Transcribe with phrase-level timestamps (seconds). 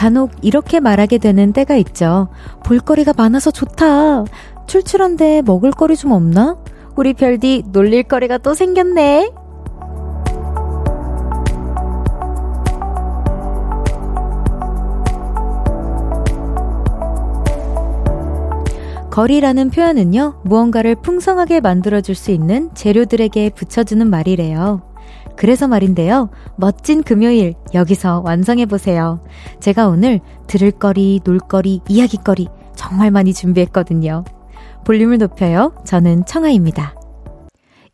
[0.00, 2.28] 간혹 이렇게 말하게 되는 때가 있죠.
[2.64, 4.24] 볼거리가 많아서 좋다.
[4.66, 6.56] 출출한데 먹을거리 좀 없나?
[6.96, 9.30] 우리 별디 놀릴거리가 또 생겼네.
[19.10, 24.89] 거리라는 표현은요, 무언가를 풍성하게 만들어줄 수 있는 재료들에게 붙여주는 말이래요.
[25.40, 29.24] 그래서 말인데요, 멋진 금요일, 여기서 완성해보세요.
[29.58, 34.24] 제가 오늘 들을거리, 놀거리, 이야기거리 정말 많이 준비했거든요.
[34.84, 35.72] 볼륨을 높여요.
[35.86, 36.94] 저는 청아입니다.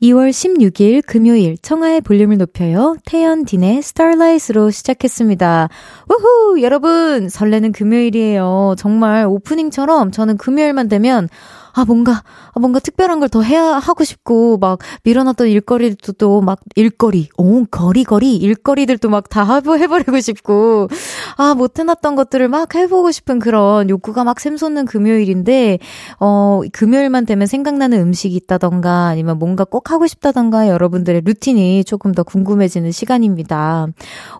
[0.02, 2.96] 2월 16일 금요일 청하의 볼륨을 높여요.
[3.06, 5.68] 태연 딘의 스타라이트로 시작했습니다.
[6.10, 6.62] 우후!
[6.62, 8.74] 여러분, 설레는 금요일이에요.
[8.76, 11.28] 정말 오프닝처럼 저는 금요일만 되면
[11.76, 12.22] 아, 뭔가,
[12.54, 17.64] 아, 뭔가 특별한 걸 더 해야 하고 싶고, 막, 밀어놨던 일거리도 또 막, 일거리, 오,
[17.66, 20.88] 거리, 거리, 일거리들도 막 다 해버리고 싶고,
[21.36, 25.78] 아, 못 해놨던 것들을 막 해보고 싶은 그런 욕구가 막 샘솟는 금요일인데,
[26.20, 32.22] 어, 금요일만 되면 생각나는 음식이 있다던가, 아니면 뭔가 꼭 하고 싶다던가, 여러분들의 루틴이 조금 더
[32.22, 33.88] 궁금해지는 시간입니다.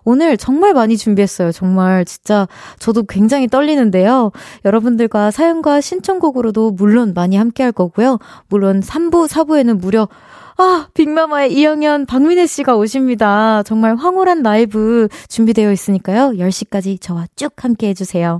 [0.05, 1.51] 오늘 정말 많이 준비했어요.
[1.51, 2.47] 정말 진짜
[2.79, 4.31] 저도 굉장히 떨리는데요.
[4.65, 8.19] 여러분들과 사연과 신청곡으로도 물론 많이 많이 함께 할 거고요.
[8.47, 10.07] 물론 3부, 4부에는 무려
[10.59, 13.61] 아, 빅마마의 이영현, 박민혜 씨가 오십니다.
[13.61, 16.31] 정말 황홀한 라이브 준비되어 있으니까요.
[16.31, 18.39] 10시까지 저와 쭉 함께 해주세요.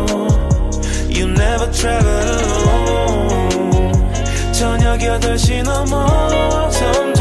[1.61, 2.29] Never travel
[2.65, 3.51] alone
[4.51, 7.20] 저녁 8시 넘어 점점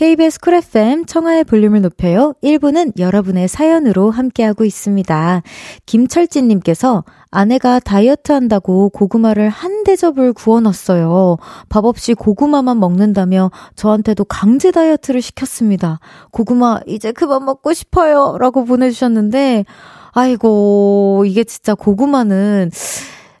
[0.00, 2.32] KBS 쿨 FM 청하의 볼륨을 높여요.
[2.42, 5.42] 1부는 여러분의 사연으로 함께하고 있습니다.
[5.84, 11.36] 김철진님께서 아내가 다이어트 한다고 고구마를 한 대접을 구워놨어요.
[11.68, 16.00] 밥 없이 고구마만 먹는다며 저한테도 강제 다이어트를 시켰습니다.
[16.30, 18.38] 고구마 이제 그만 먹고 싶어요.
[18.40, 19.66] 라고 보내주셨는데,
[20.12, 22.70] 아이고, 이게 진짜 고구마는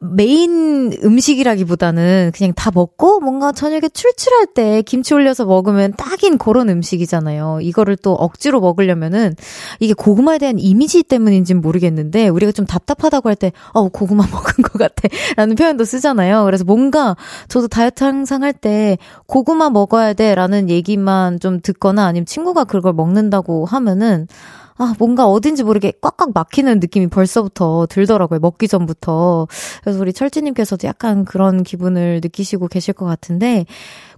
[0.02, 7.58] 메인 음식이라기보다는 그냥 다 먹고 뭔가 저녁에 출출할 때 김치 올려서 먹으면 딱인 그런 음식이잖아요.
[7.60, 9.34] 이거를 또 억지로 먹으려면은
[9.78, 14.72] 이게 고구마에 대한 이미지 때문인지는 모르겠는데 우리가 좀 답답하다고 할 때 어, 고구마 먹은 것
[14.72, 16.44] 같아 라는 표현도 쓰잖아요.
[16.44, 17.16] 그래서 뭔가
[17.48, 22.92] 저도 다이어트 항상 할 때 고구마 먹어야 돼 라는 얘기만 좀 듣거나 아니면 친구가 그걸
[22.92, 24.26] 먹는다고 하면은
[24.82, 28.40] 아, 뭔가 어딘지 모르게 꽉꽉 막히는 느낌이 벌써부터 들더라고요.
[28.40, 29.46] 먹기 전부터.
[29.82, 33.66] 그래서 우리 철지님께서도 약간 그런 기분을 느끼시고 계실 것 같은데,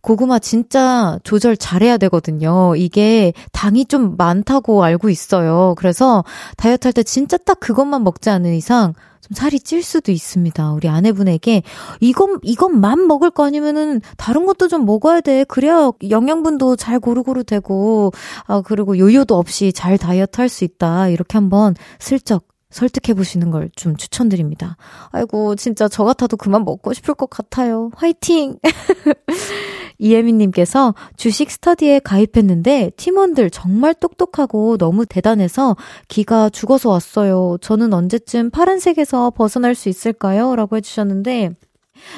[0.02, 2.76] 고구마 진짜 조절 잘해야 되거든요.
[2.76, 5.74] 이게 당이 좀 많다고 알고 있어요.
[5.78, 6.24] 그래서
[6.56, 10.72] 다이어트 할 때 진짜 딱 그것만 먹지 않는 이상 좀 살이 찔 수도 있습니다.
[10.72, 11.62] 우리 아내분에게
[12.00, 15.44] 이것 이것만 먹을 거 아니면은 다른 것도 좀 먹어야 돼.
[15.44, 18.12] 그래야 영양분도 잘 고루고루 되고
[18.46, 21.08] 아 그리고 요요도 없이 잘 다이어트 할 수 있다.
[21.08, 24.76] 이렇게 한번 슬쩍 설득해 보시는 걸 좀 추천드립니다.
[25.10, 27.90] 아이고, 진짜 저 같아도 그만 먹고 싶을 것 같아요.
[27.96, 28.58] 화이팅!
[29.98, 35.76] 이혜민님께서 주식 스터디에 가입했는데 팀원들 정말 똑똑하고 너무 대단해서
[36.08, 37.58] 기가 죽어서 왔어요.
[37.60, 40.56] 저는 언제쯤 파란색에서 벗어날 수 있을까요?
[40.56, 41.50] 라고 해주셨는데,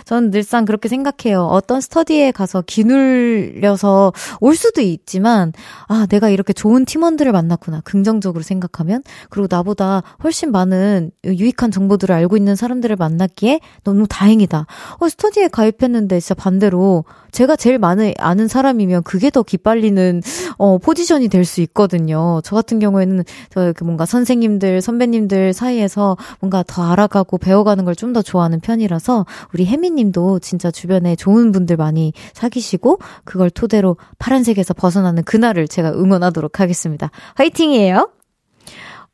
[0.07, 1.43] 저는 늘상 그렇게 생각해요.
[1.45, 5.53] 어떤 스터디에 가서 기눌려서 올 수도 있지만,
[5.89, 7.83] 아, 내가 이렇게 좋은 팀원들을 만났구나.
[7.85, 9.03] 긍정적으로 생각하면.
[9.29, 14.67] 그리고 나보다 훨씬 많은 유익한 정보들을 알고 있는 사람들을 만났기에 너무 다행이다.
[14.99, 17.05] 어, 스터디에 가입했는데 진짜 반대로
[17.35, 20.23] 제가 제일 많이 아는 사람이면 그게 더 기빨리는
[20.57, 22.41] 어 포지션이 될 수 있거든요.
[22.43, 28.23] 저 같은 경우에는 저 뭔가 선생님들, 선배님들 사이에서 뭔가 더 알아가고 배워가는 걸 좀 더
[28.23, 35.25] 좋아하는 편이라서 우리 혜미 님도 진짜 주변에 좋은 분들 많이 사귀시고 그걸 토대로 파란색에서 벗어나는
[35.25, 37.11] 그날을 제가 응원하도록 하겠습니다.
[37.35, 38.14] 화이팅이에요.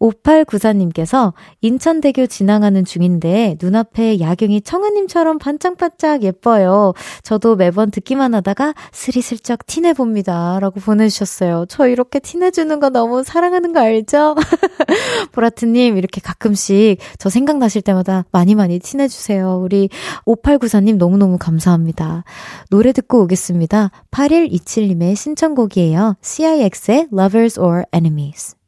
[0.01, 6.95] 5894님께서 인천대교 지나가는 중인데 눈앞에 야경이 청아님처럼 반짝반짝 예뻐요.
[7.23, 10.59] 저도 매번 듣기만 하다가 스리슬쩍 티내봅니다.
[10.61, 11.67] 라고 보내주셨어요.
[11.69, 14.37] 저 이렇게 티내주는 거 너무 사랑하는 거 알죠?
[15.33, 19.61] 보라트님, 이렇게 가끔씩 저 생각나실 때마다 많이 많이 티내주세요.
[19.63, 19.89] 우리
[20.27, 22.25] 5894님 너무너무 감사합니다.
[22.71, 23.91] 노래 듣고 오겠습니다.
[24.11, 26.17] 8127님의 신청곡이에요.
[26.23, 28.60] CIX의 Lovers or Enemies.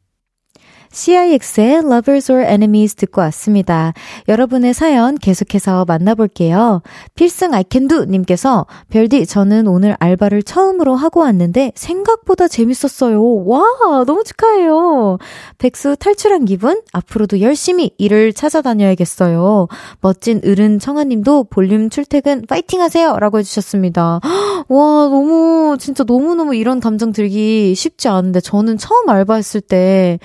[0.93, 3.93] CIX의 Lovers or Enemies 듣고 왔습니다.
[4.27, 6.81] 여러분의 사연 계속해서 만나볼게요.
[7.15, 13.45] 필승 아이캔두 님께서 별디 저는 오늘 알바를 처음으로 하고 왔는데 생각보다 재밌었어요.
[13.45, 13.63] 와
[14.05, 15.17] 너무 축하해요.
[15.57, 19.67] 백수 탈출한 기분 앞으로도 열심히 일을 찾아다녀야겠어요.
[20.01, 24.19] 멋진 어른 청아님도 볼륨 출퇴근 파이팅 하세요 라고 해주셨습니다.
[24.69, 30.19] 와 너무 진짜 너무너무 이런 감정 들기 쉽지 않은데 저는 처음 알바했을 때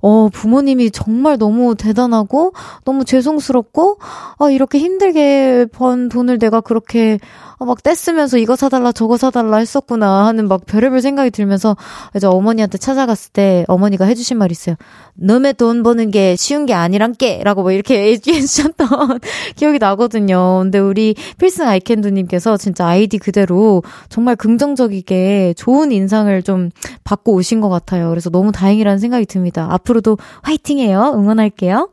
[0.00, 2.52] 어, 부모님이 정말 너무 대단하고
[2.84, 3.98] 너무 죄송스럽고
[4.38, 7.18] 아, 이렇게 힘들게 번 돈을 내가 그렇게
[7.62, 11.76] 아, 막 떼쓰면서 이거 사달라 저거 사달라 했었구나 하는 막 별의별 생각이 들면서
[12.16, 14.76] 이제 어머니한테 찾아갔을 때 어머니가 해주신 말이 있어요.
[15.14, 18.88] 너의 돈 버는 게 쉬운 게 아니란게 라고 뭐 이렇게 얘기해주셨던
[19.56, 20.60] 기억이 나거든요.
[20.62, 26.70] 근데 우리 필승 아이캔두님께서 진짜 아이디 그대로 정말 긍정적이게 좋은 인상을 좀
[27.04, 28.08] 받고 오신 것 같아요.
[28.08, 29.66] 그래서 너무 다행이라는 생각이 듭니다.
[29.70, 31.12] 앞으로도 화이팅 해요.
[31.14, 31.90] 응원할게요.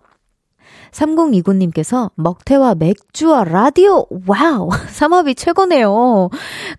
[0.92, 4.70] 3029님께서 먹태와 맥주와 라디오, 와우!
[4.90, 6.30] 삼합이 최고네요.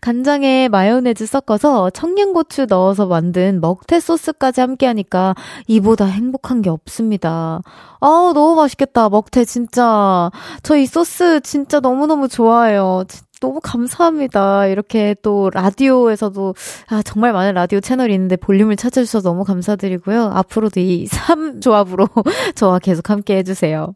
[0.00, 5.34] 간장에 마요네즈 섞어서 청양고추 넣어서 만든 먹태 소스까지 함께 하니까
[5.66, 7.60] 이보다 행복한 게 없습니다.
[8.00, 9.08] 아 너무 맛있겠다.
[9.08, 10.30] 먹태 진짜.
[10.62, 13.02] 저 이 소스 진짜 너무너무 좋아해요.
[13.40, 14.66] 너무 감사합니다.
[14.66, 16.54] 이렇게 또 라디오에서도
[16.88, 20.30] 아, 정말 많은 라디오 채널이 있는데 볼륨을 찾아주셔서 너무 감사드리고요.
[20.34, 22.08] 앞으로도 이 3조합으로
[22.56, 23.94] 저와 계속 함께 해주세요.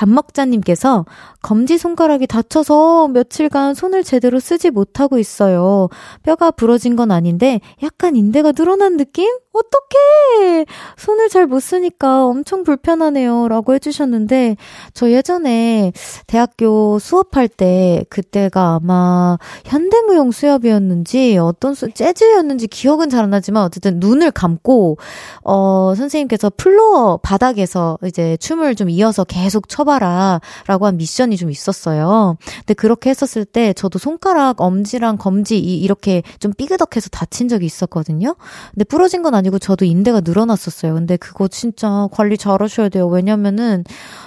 [0.00, 1.04] 밥먹자님께서
[1.42, 5.88] 검지 손가락이 다쳐서 며칠간 손을 제대로 쓰지 못하고 있어요.
[6.22, 9.28] 뼈가 부러진 건 아닌데 약간 인대가 늘어난 느낌?
[9.52, 10.64] 어떡해!
[10.96, 13.48] 손을 잘 못 쓰니까 엄청 불편하네요.
[13.48, 14.56] 라고 해주셨는데,
[14.94, 15.92] 저 예전에
[16.28, 23.98] 대학교 수업할 때, 그때가 아마 현대무용 수업이었는지, 어떤 수, 재즈였는지 기억은 잘 안 나지만, 어쨌든
[23.98, 24.98] 눈을 감고,
[25.42, 30.40] 어, 선생님께서 플로어 바닥에서 이제 춤을 좀 이어서 계속 쳐봐 라.
[30.66, 32.36] 라고 한 미션이 좀 있었어요.
[32.58, 38.36] 근데 그렇게 했었을 때, 저도 손가락, 엄지랑 검지, 이렇게 좀 삐그덕해서 다친 적이 있었거든요.
[38.72, 40.94] 근데 부러진 건 아니고 저도 인대가 늘어났었어요.
[40.94, 43.06] 근데 그거 진짜 관리 잘 하셔야 돼요.
[43.08, 43.84] 왜냐면은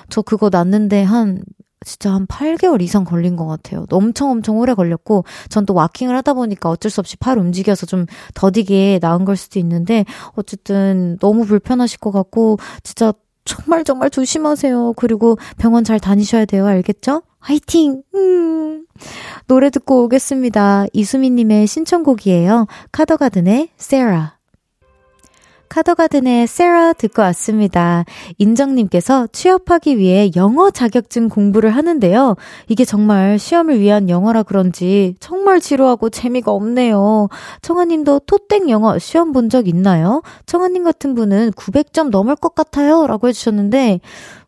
[0.09, 1.41] 저 그거 났는데 한
[1.85, 3.85] 진짜 한 8개월 이상 걸린 것 같아요.
[3.91, 8.05] 엄청 엄청 오래 걸렸고, 전 또 와킹을 하다 보니까 어쩔 수 없이 팔 움직여서 좀
[8.33, 10.05] 더디게 나은 걸 수도 있는데,
[10.35, 13.13] 어쨌든 너무 불편하실 것 같고, 진짜
[13.45, 14.93] 정말 정말 조심하세요.
[14.95, 16.65] 그리고 병원 잘 다니셔야 돼요.
[16.65, 17.23] 알겠죠?
[17.39, 18.03] 화이팅!
[18.15, 18.85] 음.
[19.47, 20.85] 노래 듣고 오겠습니다.
[20.93, 22.67] 이수민님의 신청곡이에요.
[22.91, 24.37] 카더가든의 세라.
[25.77, 28.05] 카더가든의 세라 듣고 왔습니다.
[28.37, 32.35] 인정님께서 취업하기 위해 영어 자격증 공부를 하는데요.
[32.67, 37.27] 이게 정말 시험을 위한 영어라 그런지 정말 지루하고 재미가 없네요.
[37.63, 40.21] 청아님도 토땡 영어 시험 본 적 있나요?
[40.45, 43.05] 청아님 같은 분은 900점 넘을 것 같아요.
[43.07, 43.99] 라고 해주셨는데,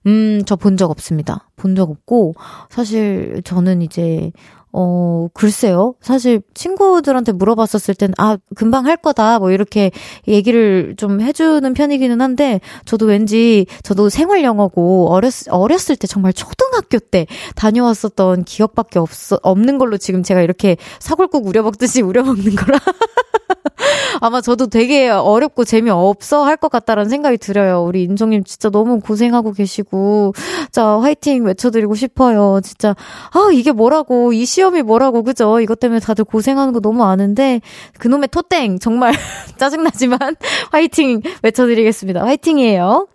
[0.07, 1.49] 음, 저 본 적 없습니다.
[1.57, 2.33] 본 적 없고,
[2.69, 4.31] 사실 저는 이제,
[4.77, 5.95] 어, 글쎄요.
[6.01, 9.39] 사실 친구들한테 물어봤었을 땐, 아, 금방 할 거다.
[9.39, 9.89] 뭐 이렇게
[10.27, 16.99] 얘기를 좀 해주는 편이기는 한데, 저도 왠지, 저도 생활 영어고, 어렸, 어렸을 때 정말 초등학교
[16.99, 19.09] 때 다녀왔었던 기억밖에 없,
[19.43, 22.77] 없는 걸로 지금 제가 이렇게 사골국 우려먹듯이 우려먹는 거라.
[24.21, 27.83] 아마 저도 되게 어렵고 재미없어 할 것 같다라는 생각이 들어요.
[27.83, 30.33] 우리 인종님 진짜 너무 고생하고 계시고,
[30.71, 32.61] 자, 화이팅 외쳐드리고 싶어요.
[32.63, 32.95] 진짜,
[33.31, 35.59] 아, 이게 뭐라고, 이 시험이 뭐라고, 그죠?
[35.59, 37.59] 이것 때문에 다들 고생하는 거 너무 아는데,
[37.99, 39.13] 그놈의 토땡, 정말
[39.57, 40.17] 짜증나지만,
[40.71, 42.23] 화이팅 외쳐드리겠습니다.
[42.23, 43.07] 화이팅이에요.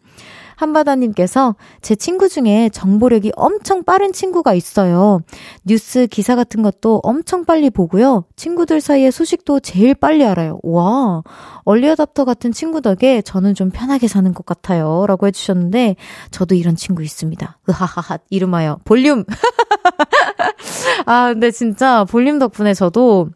[0.61, 5.23] 한바다님께서 제 친구 중에 정보력이 엄청 빠른 친구가 있어요.
[5.65, 8.25] 뉴스 기사 같은 것도 엄청 빨리 보고요.
[8.37, 10.59] 친구들 사이의 소식도 제일 빨리 알아요.
[10.63, 11.23] 와,
[11.65, 15.07] 얼리어답터 같은 친구 덕에 저는 좀 편하게 사는 것 같아요.
[15.07, 15.97] 라고 해주셨는데,
[16.31, 17.59] 저도 이런 친구 있습니다.
[17.69, 19.25] 으하하하, 이름하여 볼륨!
[21.07, 23.31] 아, 근데 진짜 볼륨 덕분에 저도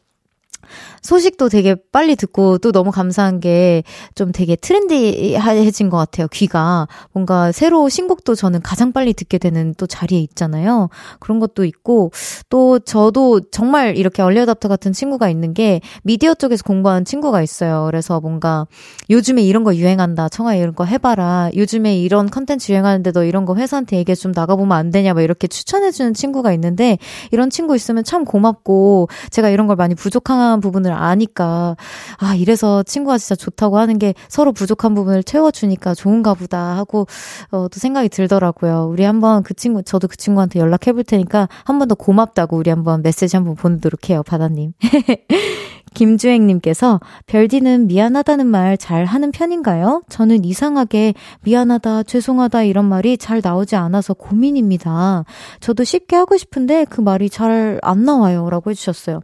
[1.04, 3.82] 소식도 되게 빨리 듣고 또 너무 감사한 게
[4.14, 6.28] 좀 되게 트렌디해진 것 같아요.
[6.28, 6.87] 귀가.
[7.12, 10.88] 뭔가 새로 신곡도 저는 가장 빨리 듣게 되는 또 자리에 있잖아요.
[11.20, 12.12] 그런 것도 있고
[12.49, 17.84] 또 저도 정말 이렇게 얼리어답터 같은 친구가 있는 게 미디어 쪽에서 공부하는 친구가 있어요.
[17.87, 18.66] 그래서 뭔가
[19.11, 20.28] 요즘에 이런 거 유행한다.
[20.28, 21.50] 청아 이런 거 해봐라.
[21.54, 25.14] 요즘에 이런 컨텐츠 유행하는데 너 이런 거 회사한테 얘기해 좀 나가보면 안 되냐.
[25.14, 26.99] 막 이렇게 추천해주는 친구가 있는데
[27.30, 31.76] 이런 친구 있으면 참 고맙고 제가 이런 걸 많이 부족한 부분을 아니까
[32.18, 37.06] 아 이래서 친구가 진짜 좋다고 하는 게 서로 부족한 부분을 채워주니까 좋은가 보다 하고
[37.50, 38.88] 어, 또 생각이 들더라고요.
[38.90, 42.70] 우리 한번 그 친구 저도 그 친구한테 연락해 볼 테니까 한 번 더 고맙다고 우리
[42.70, 44.72] 한번 메시지 한번 보내도록 해요 바다님.
[45.94, 50.02] 김주행님께서 별디는 미안하다는 말 잘 하는 편인가요?
[50.08, 55.24] 저는 이상하게 미안하다, 죄송하다 이런 말이 잘 나오지 않아서 고민입니다.
[55.60, 58.48] 저도 쉽게 하고 싶은데 그 말이 잘 안 나와요.
[58.50, 59.20] 라고 해주셨어요.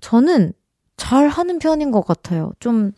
[0.00, 0.52] 저는
[1.00, 2.52] 잘 하는 편인 것 같아요.
[2.60, 2.92] 좀,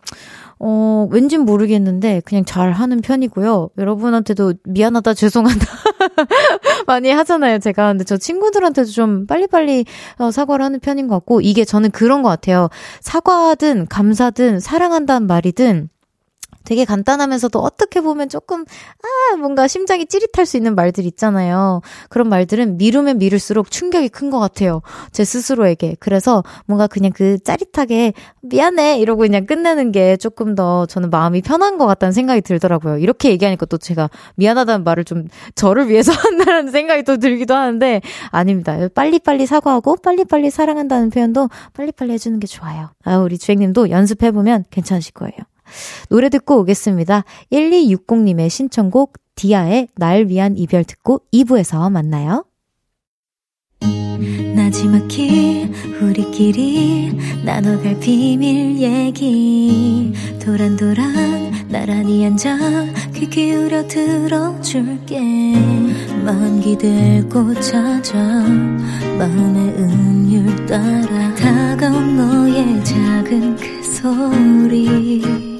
[0.58, 3.70] 어, 왠진 모르겠는데, 그냥 잘 하는 편이고요.
[3.78, 5.66] 여러분한테도 미안하다, 죄송하다.
[6.88, 7.92] 많이 하잖아요, 제가.
[7.92, 9.84] 근데 저 친구들한테도 좀 빨리빨리
[10.18, 12.68] 어, 사과를 하는 편인 것 같고, 이게 저는 그런 것 같아요.
[13.00, 15.88] 사과든, 감사든, 사랑한다는 말이든,
[16.64, 21.80] 되게 간단하면서도 어떻게 보면 조금, 아, 뭔가 심장이 찌릿할 수 있는 말들 있잖아요.
[22.08, 24.80] 그런 말들은 미루면 미룰수록 충격이 큰 것 같아요.
[25.12, 25.96] 제 스스로에게.
[26.00, 28.98] 그래서 뭔가 그냥 그 짜릿하게 미안해!
[28.98, 32.96] 이러고 그냥 끝내는 게 조금 더 저는 마음이 편한 것 같다는 생각이 들더라고요.
[32.96, 38.00] 이렇게 얘기하니까 또 제가 미안하다는 말을 좀 저를 위해서 한다는 생각이 또 들기도 하는데,
[38.30, 38.78] 아닙니다.
[38.94, 42.88] 빨리빨리 사과하고 빨리빨리 사랑한다는 표현도 빨리빨리 해주는 게 좋아요.
[43.04, 45.36] 아, 우리 주행님도 연습해보면 괜찮으실 거예요.
[46.08, 47.24] 노래 듣고 오겠습니다.
[47.52, 52.44] 1260님의 신청곡 디아의 날 위한 이별 듣고 2부에서 만나요.
[54.54, 57.12] 나지막히 우리끼리
[57.44, 60.12] 나눠갈 비밀 얘기
[60.44, 62.56] 도란도란 나란히 앉아
[63.14, 65.20] 귀 기울여 들어줄게
[66.24, 75.51] 마음 기대고 찾아 마음의 음율 따라 다가온 너의 작은 그 소리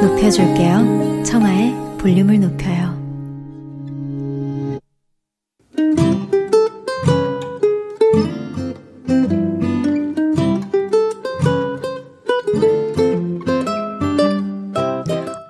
[0.00, 1.22] 높여줄게요.
[1.24, 2.96] 청하의 볼륨을 높여요.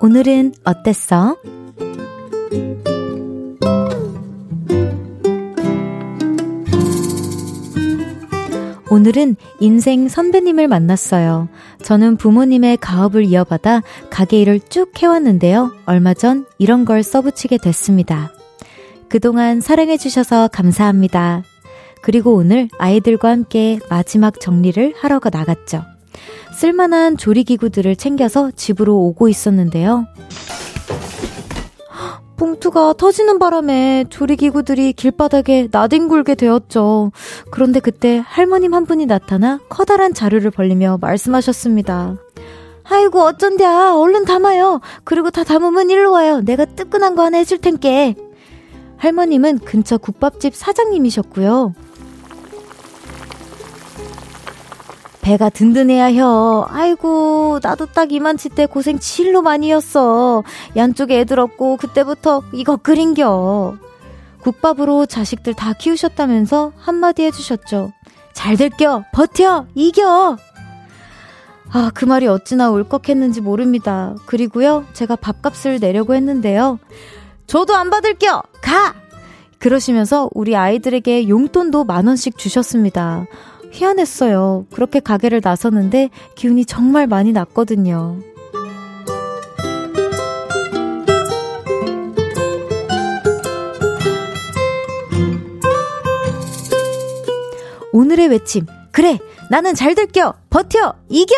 [0.01, 1.37] 오늘은 어땠어?
[8.99, 11.49] 오늘은 인생 선배님을 만났어요.
[11.85, 15.71] 저는 부모님의 가업을 이어받아 가게 일을 쭉 해왔는데요.
[15.87, 18.33] 얼마 전 이런 걸 써붙이게 됐습니다.
[19.09, 21.45] 그동안 사랑해주셔서 감사합니다.
[22.03, 25.85] 그리고 오늘 아이들과 함께 마지막 정리를 하러 나갔죠.
[26.59, 30.09] 쓸만한 조리기구들을 챙겨서 집으로 오고 있었는데요.
[32.39, 37.11] 봉투가 터지는 바람에 조리기구들이 길바닥에 나뒹굴게 되었죠.
[37.51, 42.17] 그런데 그때 할머님 한 분이 나타나 커다란 자루를 벌리며 말씀하셨습니다.
[42.85, 44.81] 아이고 어쩐디야 얼른 담아요.
[45.05, 46.41] 그리고 다 담으면 일로 와요.
[46.41, 48.15] 내가 뜨끈한 거 하나 해줄 텐께.
[48.97, 51.75] 할머님은 근처 국밥집 사장님이셨고요.
[55.29, 56.67] 배가 든든해야 혀.
[56.71, 60.43] 아이고, 나도 딱 이만치 때 고생 진로 많이 했어.
[60.75, 63.77] 양쪽에 애들 없고, 그때부터 이거 끓인겨.
[64.41, 67.93] 국밥으로 자식들 다 키우셨다면서 한마디 해주셨죠.
[68.33, 69.05] 잘 될겨!
[69.13, 69.67] 버텨!
[69.75, 70.39] 이겨!
[71.73, 74.15] 아, 그 말이 어찌나 울컥했는지 모릅니다.
[74.25, 76.79] 그리고요, 제가 밥값을 내려고 했는데요.
[77.47, 78.45] 저도 안 받을겨!
[78.63, 78.95] 가!
[79.59, 83.27] 그러시면서 우리 아이들에게 용돈도 만원씩 주셨습니다.
[83.71, 84.67] 희한했어요.
[84.73, 88.19] 그렇게 가게를 나섰는데 기운이 정말 많이 났거든요.
[97.93, 98.67] 오늘의 외침.
[98.93, 99.19] 그래!
[99.51, 100.35] 나는 잘 될겨!
[100.51, 100.95] 버텨!
[101.09, 101.35] 이겨!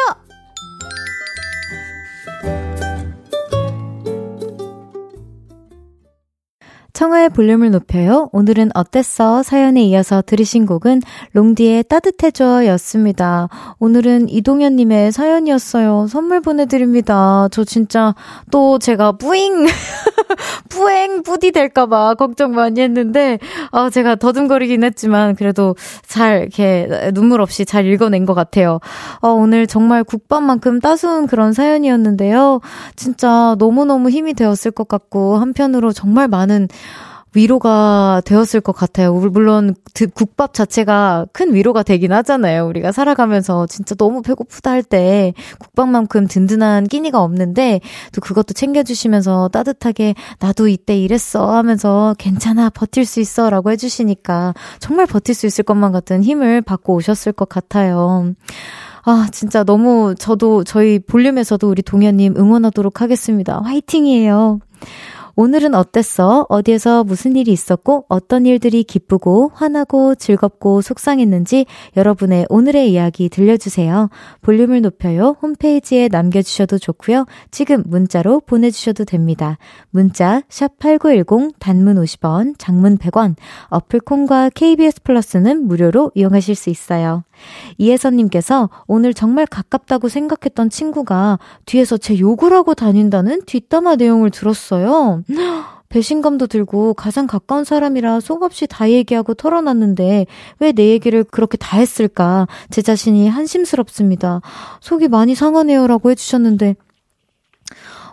[7.00, 8.28] 청하의 볼륨을 높여요.
[8.30, 9.42] 오늘은 어땠어?
[9.42, 11.00] 사연에 이어서 들으신 곡은
[11.32, 13.48] 롱디의 따뜻해져 였습니다.
[13.78, 16.08] 오늘은 이동현님의 사연이었어요.
[16.10, 17.48] 선물 보내드립니다.
[17.52, 18.14] 저 진짜
[18.50, 19.64] 또 제가 뿌잉,
[20.68, 23.38] 뿌잉, 뿌디 될까봐 걱정 많이 했는데,
[23.70, 25.76] 어, 제가 더듬거리긴 했지만 그래도
[26.06, 28.78] 잘 이렇게 눈물 없이 잘 읽어낸 것 같아요.
[29.22, 32.60] 어, 오늘 정말 국밥만큼 따스운 그런 사연이었는데요.
[32.94, 36.68] 진짜 너무너무 힘이 되었을 것 같고, 한편으로 정말 많은
[37.34, 39.14] 위로가 되었을 것 같아요.
[39.14, 39.74] 물론
[40.14, 42.66] 국밥 자체가 큰 위로가 되긴 하잖아요.
[42.66, 47.80] 우리가 살아가면서 진짜 너무 배고프다 할 때 국밥만큼 든든한 끼니가 없는데
[48.12, 55.06] 또 그것도 챙겨주시면서 따뜻하게 나도 이때 이랬어 하면서 괜찮아 버틸 수 있어 라고 해주시니까 정말
[55.06, 58.34] 버틸 수 있을 것만 같은 힘을 받고 오셨을 것 같아요.
[59.04, 63.60] 아, 진짜 너무 저도 저희 볼륨에서도 우리 동현님 응원하도록 하겠습니다.
[63.64, 64.60] 화이팅이에요.
[65.36, 66.46] 오늘은 어땠어?
[66.48, 74.10] 어디에서 무슨 일이 있었고 어떤 일들이 기쁘고 화나고 즐겁고 속상했는지 여러분의 오늘의 이야기 들려주세요.
[74.42, 75.36] 볼륨을 높여요.
[75.42, 77.26] 홈페이지에 남겨주셔도 좋고요.
[77.50, 79.58] 지금 문자로 보내주셔도 됩니다.
[79.90, 83.36] 문자 샵8910 단문 50원, 장문 100원,
[83.68, 87.22] 어플콘과 KBS 플러스는 무료로 이용하실 수 있어요.
[87.78, 95.19] 이혜선님께서 오늘 정말 가깝다고 생각했던 친구가 뒤에서 제 욕을 하고 다닌다는 뒷담화 내용을 들었어요.
[95.88, 100.26] 배신감도 들고 가장 가까운 사람이라 속없이 다 얘기하고 털어놨는데
[100.60, 104.40] 왜 내 얘기를 그렇게 다 했을까 제 자신이 한심스럽습니다.
[104.80, 106.76] 속이 많이 상하네요 라고 해주셨는데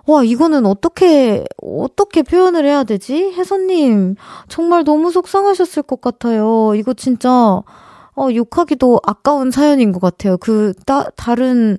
[0.08, 3.34] 와, 이거는 어떻게, 어떻게 표현을 해야 되지?
[3.34, 4.16] 혜선님,
[4.48, 6.74] 정말 너무 속상하셨을 것 같아요.
[6.76, 7.30] 이거 진짜,
[8.16, 10.38] 어, 욕하기도 아까운 사연인 것 같아요.
[10.38, 11.78] 그, 따, 다른,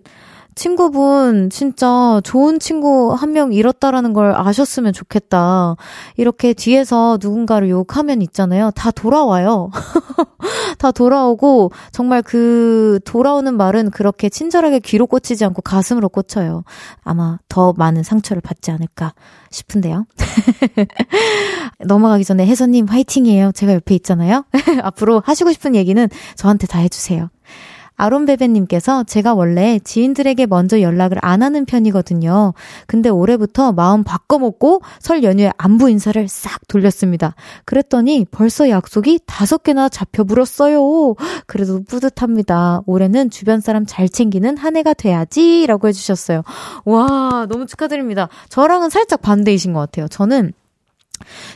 [0.58, 5.76] 친구분 진짜 좋은 친구 한 명 잃었다라는 걸 아셨으면 좋겠다.
[6.16, 8.70] 이렇게 뒤에서 누군가를 욕하면 있잖아요.
[8.74, 9.70] 다 돌아와요.
[10.78, 16.64] 다 돌아오고 정말 그 돌아오는 말은 그렇게 친절하게 귀로 꽂히지 않고 가슴으로 꽂혀요.
[17.04, 19.12] 아마 더 많은 상처를 받지 않을까
[19.50, 20.06] 싶은데요.
[21.84, 23.52] 넘어가기 전에 혜선님 화이팅이에요.
[23.52, 24.44] 제가 옆에 있잖아요.
[24.82, 27.28] 앞으로 하시고 싶은 얘기는 저한테 다 해주세요.
[27.98, 32.54] 아론베베님께서 제가 원래 지인들에게 먼저 연락을 안 하는 편이거든요.
[32.86, 37.34] 근데 올해부터 마음 바꿔먹고 설 연휴에 안부 인사를 싹 돌렸습니다.
[37.66, 41.14] 그랬더니 벌써 약속이 다섯 개나 잡혀불었어요.
[41.46, 42.82] 그래도 뿌듯합니다.
[42.86, 46.42] 올해는 주변 사람 잘 챙기는 한 해가 돼야지 라고 해주셨어요.
[46.84, 48.28] 와, 너무 축하드립니다.
[48.48, 50.08] 저랑은 살짝 반대이신 것 같아요.
[50.08, 50.52] 저는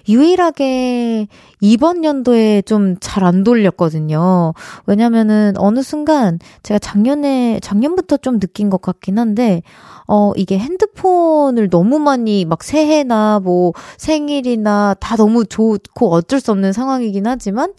[0.09, 1.29] 유일하게
[1.63, 4.53] 이번 연도에 좀 잘 안 돌렸거든요.
[4.87, 9.63] 왜냐면은 어느 순간 제가 작년에, 작년부터 좀 느낀 것 같긴 한데,
[10.09, 16.73] 어, 이게 핸드폰을 너무 많이 막 새해나 뭐 생일이나 다 너무 좋고 어쩔 수 없는
[16.73, 17.73] 상황이긴 하지만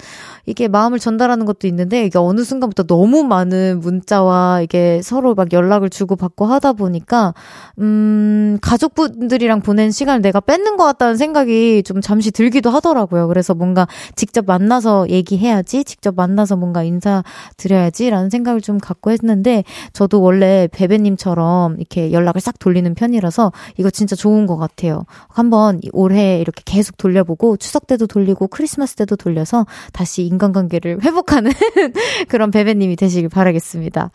[0.46, 5.90] 이게 마음을 전달하는 것도 있는데 이게 어느 순간부터 너무 많은 문자와 이게 서로 막 연락을
[5.90, 7.34] 주고받고 하다 보니까
[7.80, 13.28] 음, 가족분들이랑 보낸 시간을 내가 뺏는 것 같다는 생각이 좀 잠시 들기도 하더라고요.
[13.28, 13.73] 그래서 뭔가
[14.16, 22.12] 직접 만나서 얘기해야지, 직접 만나서 뭔가 인사드려야지라는 생각을 좀 갖고 했는데 저도 원래 베베님처럼 이렇게
[22.12, 25.06] 연락을 싹 돌리는 편이라서 이거 진짜 좋은 것 같아요.
[25.28, 31.52] 한번 올해 이렇게 계속 돌려보고 추석 때도 돌리고 크리스마스 때도 돌려서 다시 인간관계를 회복하는
[32.30, 34.12] 그런 베베님이 되시길 바라겠습니다.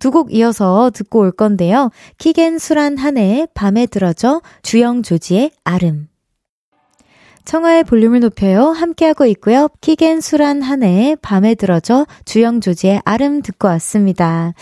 [0.00, 1.90] 두 곡 이어서 듣고 올 건데요.
[2.18, 6.08] 키겐 술한 한해 밤에 들어져 주영 조지의 아름.
[7.46, 8.70] 청하의 볼륨을 높여요.
[8.70, 9.68] 함께하고 있고요.
[9.80, 14.52] 키겐 술한 한해 밤에 들어져 주영 조지의 아름 듣고 왔습니다.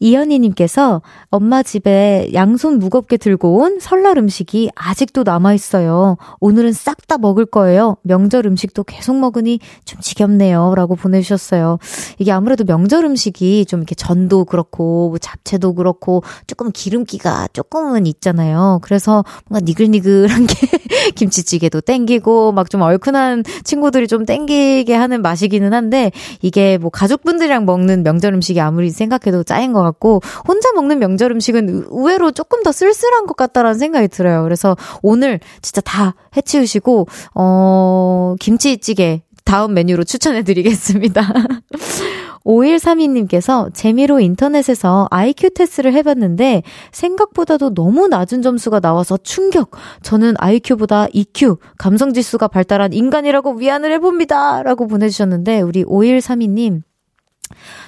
[0.00, 6.18] 이현희님께서 엄마 집에 양손 무겁게 들고 온 설날 음식이 아직도 남아있어요.
[6.40, 7.96] 오늘은 싹 다 먹을 거예요.
[8.02, 10.74] 명절 음식도 계속 먹으니 좀 지겹네요.
[10.74, 11.78] 라고 보내주셨어요.
[12.18, 18.80] 이게 아무래도 명절 음식이 좀 이렇게 전도 그렇고, 뭐 잡채도 그렇고, 조금 기름기가 조금은 있잖아요.
[18.82, 20.54] 그래서 뭔가 니글니글한 게
[21.14, 26.10] 김치찌개도 땡기고, 땡기고 막 좀 얼큰한 친구들이 좀 땡기게 하는 맛이기는 한데
[26.42, 31.84] 이게 뭐 가족분들이랑 먹는 명절 음식이 아무리 생각해도 짜인 것 같고 혼자 먹는 명절 음식은
[31.90, 34.42] 의외로 조금 더 쓸쓸한 것 같다라는 생각이 들어요.
[34.42, 41.22] 그래서 오늘 진짜 다 해치우시고 어 김치찌개 다음 메뉴로 추천해 드리겠습니다.
[42.46, 49.72] 5132님께서 재미로 인터넷에서 IQ 테스트를 해봤는데 생각보다도 너무 낮은 점수가 나와서 충격.
[50.02, 54.62] 저는 IQ보다 EQ, 감성 지수가 발달한 인간이라고 위안을 해봅니다.
[54.62, 56.82] 라고 보내주셨는데 우리 5132님.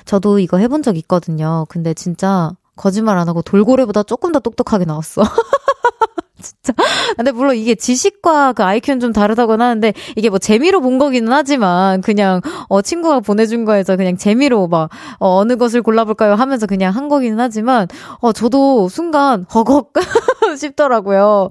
[0.04, 1.66] 저도 이거 해본 적 있거든요.
[1.68, 5.22] 근데 진짜 거짓말 안 하고 돌고래보다 조금 더 똑똑하게 나왔어.
[6.40, 6.72] 진짜.
[7.16, 12.00] 근데 물론 이게 지식과 그 IQ는 좀 다르다고는 하는데 이게 뭐 재미로 본 거기는 하지만
[12.00, 17.08] 그냥 어 친구가 보내준 거에서 그냥 재미로 막 어, 어느 것을 골라볼까요 하면서 그냥 한
[17.08, 17.88] 거기는 하지만
[18.20, 19.92] 어 저도 순간 허걱
[20.58, 21.48] 싶더라고요.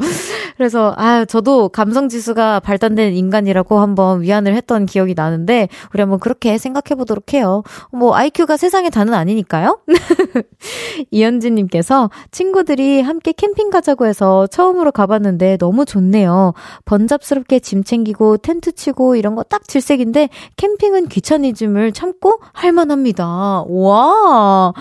[0.57, 6.57] 그래서 아 저도 감성 지수가 발달된 인간이라고 한번 위안을 했던 기억이 나는데 우리 한번 그렇게
[6.57, 7.63] 생각해 보도록 해요.
[7.91, 9.79] 뭐 IQ가 세상의 단은 아니니까요.
[11.11, 16.53] 이현진 님께서 친구들이 함께 캠핑 가자고 해서 처음으로 가봤는데 너무 좋네요.
[16.85, 23.63] 번잡스럽게 짐 챙기고 텐트 치고 이런 거 딱 질색인데 캠핑은 귀차니즘을 참고 할 만합니다.
[23.67, 24.73] 와,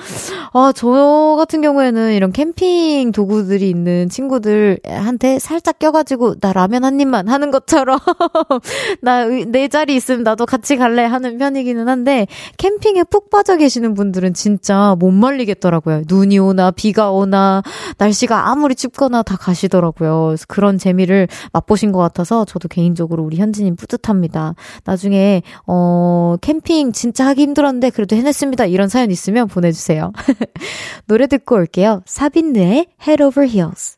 [0.52, 7.28] 아, 저 같은 경우에는 이런 캠핑 도구들이 있는 친구들한테 살짝 껴가지고 나 라면 한 입만
[7.28, 7.98] 하는 것처럼
[9.02, 12.26] 나 내 자리 있으면 나도 같이 갈래 하는 편이기는 한데
[12.58, 16.02] 캠핑에 푹 빠져 계시는 분들은 진짜 못 말리겠더라고요.
[16.08, 17.62] 눈이 오나 비가 오나
[17.98, 20.26] 날씨가 아무리 춥거나 다 가시더라고요.
[20.28, 24.54] 그래서 그런 재미를 맛보신 것 같아서 저도 개인적으로 우리 현진님 뿌듯합니다.
[24.84, 28.66] 나중에 어 캠핑 진짜 하기 힘들었는데 그래도 해냈습니다.
[28.66, 30.12] 이런 사연 있으면 보내주세요.
[31.06, 32.02] 노래 듣고 올게요.
[32.06, 33.95] 사빈느의 Head Over Heels.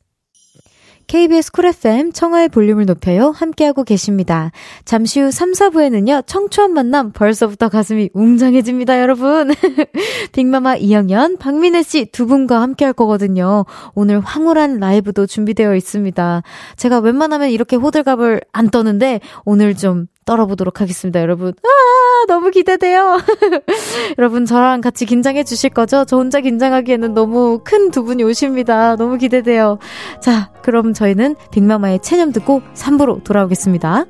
[1.08, 3.30] KBS 쿨 FM 청하의 볼륨을 높여요.
[3.30, 4.52] 함께하고 계십니다.
[4.84, 9.50] 잠시 후 3, 4부에는요, 청초한 만남 벌써부터 가슴이 웅장해집니다, 여러분.
[10.32, 13.64] 빅마마 이영연, 박민혜 씨 두 분과 함께할 거거든요.
[13.94, 16.42] 오늘 황홀한 라이브도 준비되어 있습니다.
[16.76, 21.54] 제가 웬만하면 이렇게 호들갑을 안 떠는데, 오늘 좀 떨어보도록 하겠습니다, 여러분.
[21.64, 23.18] 아, 너무 기대돼요.
[24.18, 26.04] 여러분, 저랑 같이 긴장해 주실 거죠?
[26.04, 28.96] 저 혼자 긴장하기에는 너무 큰 두 분이 오십니다.
[28.96, 29.78] 너무 기대돼요.
[30.20, 34.04] 자, 그럼 저희는 빅마마의 체념 듣고 3부로 돌아오겠습니다.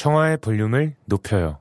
[0.00, 1.58] 청하의 볼륨을 높여요.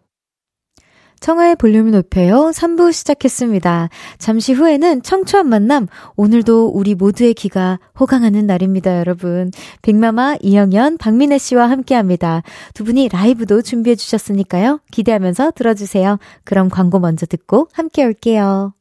[1.19, 2.51] 청하의 볼륨을 높여요.
[2.53, 3.89] 3부 시작했습니다.
[4.17, 5.87] 잠시 후에는 청초한 만남.
[6.15, 9.51] 오늘도 우리 모두의 귀가 호강하는 날입니다, 여러분.
[9.81, 12.41] 빅마마, 이영연, 박민혜 씨와 함께 합니다.
[12.73, 14.79] 두 분이 라이브도 준비해 주셨으니까요.
[14.91, 16.17] 기대하면서 들어주세요.
[16.45, 18.73] 그럼 광고 먼저 듣고 함께 올게요.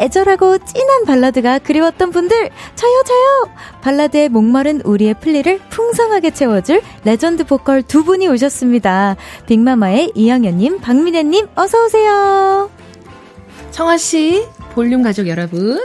[0.00, 7.82] 애절하고 진한 발라드가 그리웠던 분들 저요 저요 발라드에 목마른 우리의 플리를 풍성하게 채워줄 레전드 보컬
[7.82, 12.70] 두 분이 오셨습니다 빅마마의 이영현님 박민혜님 어서오세요
[13.70, 15.80] 청하씨 볼륨 가족 여러분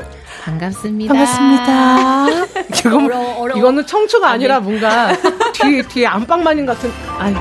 [0.46, 1.12] 반갑습니다.
[1.12, 2.28] 반갑습니다.
[2.78, 3.58] 이건, 어려워, 어려워.
[3.58, 5.12] 이거는 청초가 아니라 뭔가
[5.54, 7.36] 뒤에, 뒤에 안방마님 같은, 아니.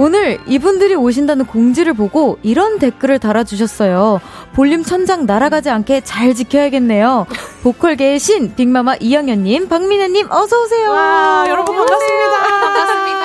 [0.00, 4.22] 오늘 이분들이 오신다는 공지를 보고 이런 댓글을 달아주셨어요.
[4.54, 7.26] 볼륨 천장 날아가지 않게 잘 지켜야겠네요.
[7.62, 10.88] 보컬계의 신 빅마마 이영현님, 박민혜님 어서 오세요.
[10.88, 12.40] 와, 여러분 반갑습니다.
[12.60, 13.20] 반갑습니다.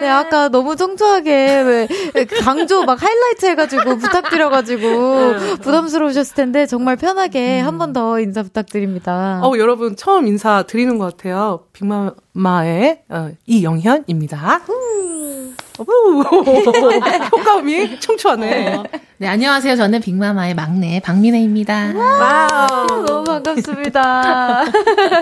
[0.00, 1.60] 네, 아까 너무 청초하게
[2.14, 7.66] 왜 강조 막 하이라이트 해가지고 부탁드려가지고 부담스러우셨을 텐데 정말 편하게 음.
[7.68, 9.38] 한번 더 인사 부탁드립니다.
[9.44, 11.60] 어, 여러분 처음 인사 드리는 것 같아요.
[11.72, 14.62] 빅마마의 어, 이영현입니다.
[17.32, 18.74] 효과음이 청초하네.
[18.76, 18.84] 어.
[19.18, 19.76] 네, 안녕하세요.
[19.76, 21.92] 저는 빅마마의 막내 박민혜입니다.
[21.94, 23.04] 와우.
[23.06, 24.64] 너무 반갑습니다.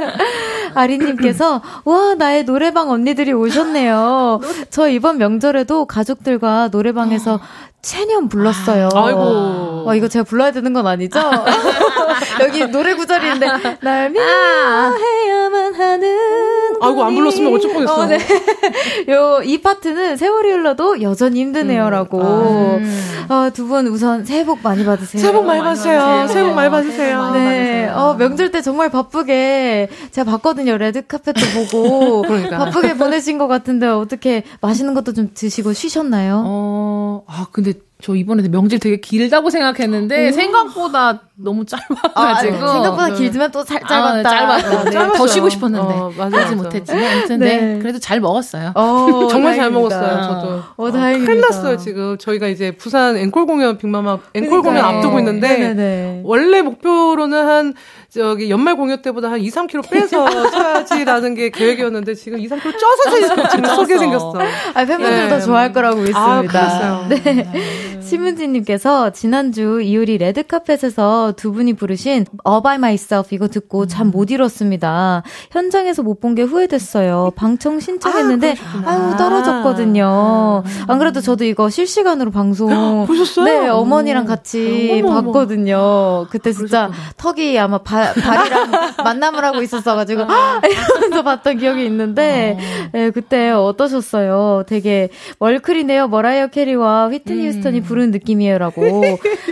[0.74, 4.40] 아리님께서, 와, 나의 노래방 언니들이 오셨네요.
[4.70, 7.40] 저 이번 명절에도 가족들과 노래방에서
[7.82, 8.88] 체념 불렀어요.
[8.94, 9.84] 아, 아이고.
[9.86, 11.18] 와, 이거 제가 불러야 되는 건 아니죠?
[12.42, 16.59] 여기 노래 구절인데, 날 미워해야만 하는.
[16.80, 17.94] 아이고, 안 불렀으면 어쩔 뻔했어.
[17.94, 18.18] 어, 네.
[19.10, 22.20] 요, 이 파트는 세월이 흘러도 여전히 힘드네요라고.
[22.20, 23.26] 음.
[23.28, 25.20] 어, 두분 우선 새해 복 많이 받으세요.
[25.20, 26.26] 새해 복 많이 받으세요.
[26.28, 27.30] 새해 복 많이 받으세요.
[27.32, 27.88] 네.
[27.88, 30.76] 어, 명절 때 정말 바쁘게 제가 봤거든요.
[30.78, 32.22] 레드 카펫도 보고.
[32.26, 32.58] 그러니까.
[32.58, 36.42] 바쁘게 보내신 것 같은데 어떻게 맛있는 것도 좀 드시고 쉬셨나요?
[36.44, 40.32] 어, 아, 근데 저 이번에 명절 되게 길다고 생각했는데 오.
[40.32, 42.50] 생각보다 너무 짧아가지고 아, 네.
[42.50, 43.14] 생각보다 네.
[43.14, 44.06] 길지만 또 잘, 짧았다.
[44.08, 44.90] 아, 네, 짧았다.
[45.08, 45.12] 네.
[45.16, 47.78] 더 쉬고 싶었는데 어, 하지 못했지만 아무튼 네.
[47.80, 48.72] 그래도 잘 먹었어요.
[48.74, 50.22] 어, 정말 잘 먹었어요.
[50.22, 50.62] 저도.
[50.76, 51.30] 어, 다행입니다.
[51.32, 56.20] 큰일 났어요 지금 저희가 이제 부산 앵콜 공연 빅마마 앵콜 공연 앞두고 있는데 네네네.
[56.24, 57.74] 원래 목표로는 한
[58.10, 63.48] 저기 연말 공연 때보다 한 2, 3kg 빼서 쳐야지라는 게 계획이었는데 지금 2, 3kg 쪄서
[63.50, 64.34] 지금 쏘게 생겼어.
[64.74, 65.28] 아, 팬분들 네.
[65.28, 66.20] 더 좋아할 거라고 믿습니다.
[66.20, 67.06] 아, 그랬어요.
[67.08, 67.89] 네.
[68.10, 68.16] 네.
[68.16, 75.22] 신문지님께서 지난주 이효리 레드카펫에서 두 분이 부르신 All By Myself 이거 듣고 참못 잃었습니다.
[75.50, 77.32] 현장에서 못 본 게 후회됐어요.
[77.34, 80.62] 방청 신청했는데 아, 아유 떨어졌거든요.
[80.86, 83.44] 안 그래도 저도 이거 실시간으로 방송 보셨어요?
[83.44, 86.26] 네 어머니랑 같이 어머, 봤거든요.
[86.30, 87.12] 그때 진짜 그러셨구나.
[87.16, 88.70] 턱이 아마 바, 발이랑
[89.04, 90.60] 만남을 하고 있었어가지고 아.
[90.66, 92.88] 이러면서 봤던 기억이 있는데 어.
[92.92, 94.64] 네, 그때 어떠셨어요?
[94.66, 96.08] 되게 월클이네요.
[96.08, 97.48] 머라이어 캐리와 휘트니 음.
[97.48, 99.02] 휴스턴이 부른 느낌이에요라고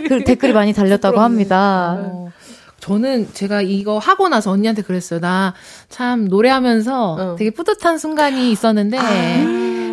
[0.08, 1.96] 그 댓글이 많이 달렸다고 합니다.
[2.00, 2.32] 어.
[2.80, 5.20] 저는 제가 이거 하고 나서 언니한테 그랬어요.
[5.20, 5.54] 나
[5.88, 7.36] 참 노래하면서 어.
[7.36, 9.04] 되게 뿌듯한 순간이 있었는데, 아.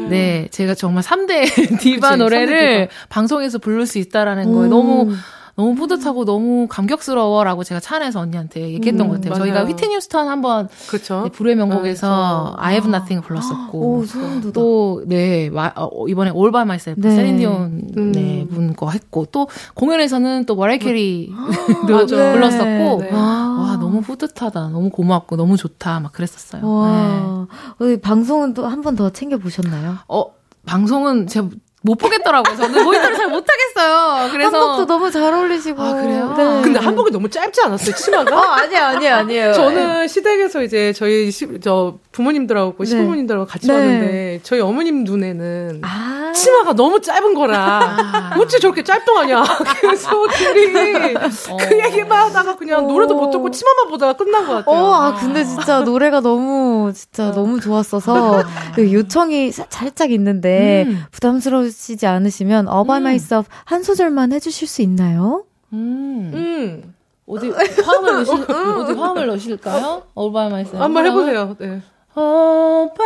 [0.10, 1.46] 네, 제가 정말 3대
[1.82, 2.92] 디바 그치, 노래를 디바.
[3.10, 5.12] 방송에서 부를 수 있다라는 거에 너무
[5.58, 9.32] 너무 뿌듯하고 너무 감격스러워라고 제가 차 안에서 언니한테 얘기했던 음, 것 같아요.
[9.32, 9.44] 맞아요.
[9.54, 15.50] 저희가 휘트니 휴스턴 한번 네, 불후의 명곡에서 네, I Have Nothing을 불렀었고 오, 또 네,
[15.76, 17.16] 어, 이번에 All By Myself 네.
[17.16, 18.12] 세린디온 음.
[18.12, 21.34] 네, 분거 했고 또 공연에서는 또 머라이 캐리도
[22.08, 23.12] 불렀었고 네.
[23.14, 24.70] 와 너무 뿌듯하다.
[24.70, 26.02] 너무 고맙고 너무 좋다.
[26.02, 26.70] 막 그랬었어요.
[26.70, 27.48] 와.
[27.80, 28.00] 네.
[28.02, 29.96] 방송은 또 한 번 더 챙겨 보셨나요?
[30.10, 30.26] 어
[30.66, 31.48] 방송은 제가
[31.86, 32.58] 못 보겠더라고요.
[32.58, 34.32] 저는 모니터를 잘 못하겠어요.
[34.32, 35.82] 그래서 한복도 너무 잘 어울리시고.
[35.82, 36.34] 아 그래요?
[36.36, 36.62] 네.
[36.64, 38.36] 근데 한복이 너무 짧지 않았어요 치마가?
[38.36, 39.54] 어 아니에요 아니에요 아니에요.
[39.54, 42.86] 저는 시댁에서 이제 저희 시, 저 부모님들하고 네.
[42.86, 43.74] 시부모님들하고 같이 네.
[43.74, 49.44] 왔는데 저희 어머님 눈에는 아~ 치마가 너무 짧은 거라 아~ 어찌 저렇게 짧동하냐
[49.82, 51.58] 그래서 둘이 어.
[51.60, 52.88] 그 얘기만 하다가 그냥 어.
[52.88, 54.76] 노래도 못 듣고 치마만 보다가 끝난 것 같아요.
[54.76, 57.32] 어, 아 근데 진짜 노래가 너무 진짜 어.
[57.34, 58.44] 너무 좋았어서
[58.76, 61.04] 그 요청이 살짝 있는데 음.
[61.12, 63.08] 부담스러우시지 않으시면 All By 음.
[63.08, 65.44] Myself 한 소절만 해주실 수 있나요?
[65.74, 66.32] 음.
[66.34, 66.94] 음.
[67.28, 70.04] 어디 화음을 넣으실 어디 화음을 넣으실까요?
[70.18, 71.58] All By Myself 한번 해보세요.
[71.60, 71.82] 네.
[72.18, 73.06] All by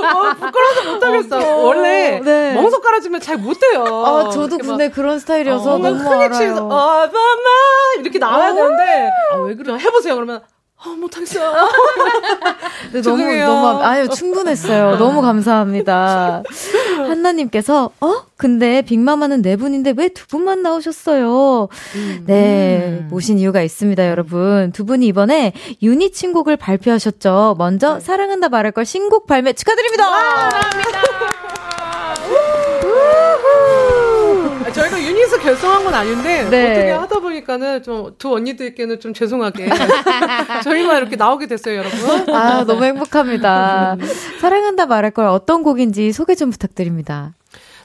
[0.00, 1.38] 어, 부끄러워서 못하겠어.
[1.38, 2.54] 어, 원래 네.
[2.54, 3.84] 멍석 깔아주면 잘 못해요.
[3.84, 7.10] 아, 저도 근데 그런 스타일이어서 어, 너무 크게 치면서 어, 마마
[7.98, 9.74] 이렇게 나와야 되는데 아, 왜 그래?
[9.74, 10.14] 해보세요.
[10.14, 10.42] 그러면
[10.80, 11.52] 아, 못하겠어요.
[12.92, 14.96] 네, 너무, 너무, 아유, 충분했어요.
[14.98, 16.44] 너무 감사합니다.
[16.96, 18.14] 한나님께서, 어?
[18.36, 21.68] 근데 빅마마는 네 분인데 왜 두 분만 나오셨어요?
[21.96, 22.22] 음.
[22.26, 24.70] 네, 모신 이유가 있습니다, 여러분.
[24.72, 27.56] 두 분이 이번에 유닛 신곡을 발표하셨죠.
[27.58, 28.00] 먼저, 네.
[28.00, 30.04] 사랑한다 말할 걸 신곡 발매 축하드립니다!
[30.08, 31.37] 감사합니다!
[34.72, 36.70] 저희가 유닛을 결성한 건 아닌데 네.
[36.72, 39.68] 어떻게 하다 보니까는 좀 두 언니들께는 좀 죄송하게
[40.64, 42.34] 저희만 이렇게 나오게 됐어요, 여러분.
[42.34, 43.96] 아 너무 행복합니다.
[44.40, 47.34] 사랑한다 말할 걸 어떤 곡인지 소개 좀 부탁드립니다.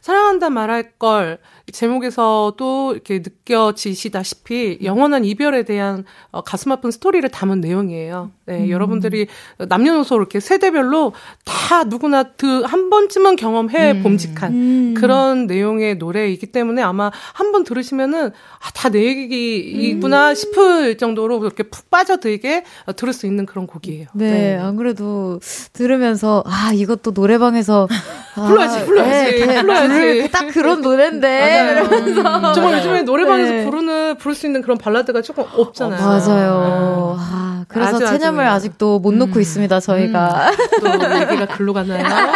[0.01, 1.37] 사랑한다 말할 걸
[1.71, 8.31] 제목에서도 이렇게 느껴지시다시피 영원한 이별에 대한 어, 가슴 아픈 스토리를 담은 내용이에요.
[8.45, 8.69] 네, 음.
[8.69, 9.27] 여러분들이
[9.69, 11.13] 남녀노소 이렇게 세대별로
[11.45, 14.03] 다 누구나 그 한 번쯤은 경험해 음.
[14.03, 14.93] 봄직한 음.
[14.95, 20.35] 그런 내용의 노래이기 때문에 아마 한 번 들으시면은 아, 다 내 얘기이구나 음.
[20.35, 24.07] 싶을 정도로 그렇게 푹 빠져들게 어, 들을 수 있는 그런 곡이에요.
[24.13, 24.57] 네, 네.
[24.57, 25.39] 안 그래도
[25.73, 27.87] 들으면서 아 이것도 노래방에서
[28.35, 30.31] 아, 불러야지, 불러야지, 네, 불러야지.
[30.31, 31.27] 딱 그런 노래인데.
[31.61, 32.53] 음.
[32.53, 33.65] 정말 요즘에 노래방에서 네.
[33.65, 35.99] 부르는 부를 수 있는 그런 발라드가 조금 없잖아요.
[35.99, 37.15] 어, 맞아요.
[37.17, 37.19] 네.
[37.19, 38.55] 아, 그래서 아주, 체념을 아주.
[38.55, 39.41] 아직도 못 놓고 음.
[39.41, 39.79] 있습니다.
[39.79, 40.55] 저희가 음.
[40.81, 40.87] 또
[41.21, 42.03] 얘기가 글로 가나요?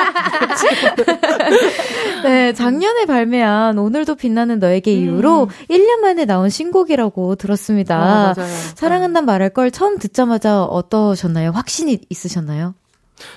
[2.23, 5.01] 네, 작년에 발매한 오늘도 빛나는 너에게 음.
[5.01, 8.31] 이후로 1년 만에 나온 신곡이라고 들었습니다.
[8.31, 8.33] 어,
[8.75, 11.51] 사랑한단 말할 걸 처음 듣자마자 어떠셨나요?
[11.51, 12.75] 확신이 있으셨나요?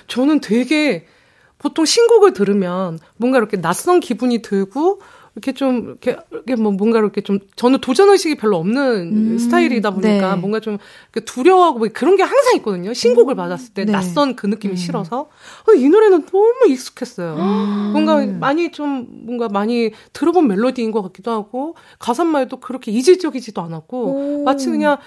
[0.07, 1.05] 저는 되게
[1.57, 4.99] 보통 신곡을 들으면 뭔가 이렇게 낯선 기분이 들고
[5.35, 9.91] 이렇게 좀 이렇게, 이렇게 뭐 뭔가 이렇게 좀 저는 도전 의식이 별로 없는 음, 스타일이다
[9.91, 10.41] 보니까 네.
[10.41, 10.77] 뭔가 좀
[11.25, 12.93] 두려워하고 뭐 그런 게 항상 있거든요.
[12.93, 13.91] 신곡을 음, 받았을 때 네.
[13.91, 14.75] 낯선 그 느낌이 음.
[14.75, 15.29] 싫어서
[15.67, 17.35] 어, 이 노래는 너무 익숙했어요.
[17.93, 24.43] 뭔가 많이 좀 뭔가 많이 들어본 멜로디인 것 같기도 하고 가사말도 그렇게 이질적이지도 않았고 오.
[24.43, 24.97] 마치 그냥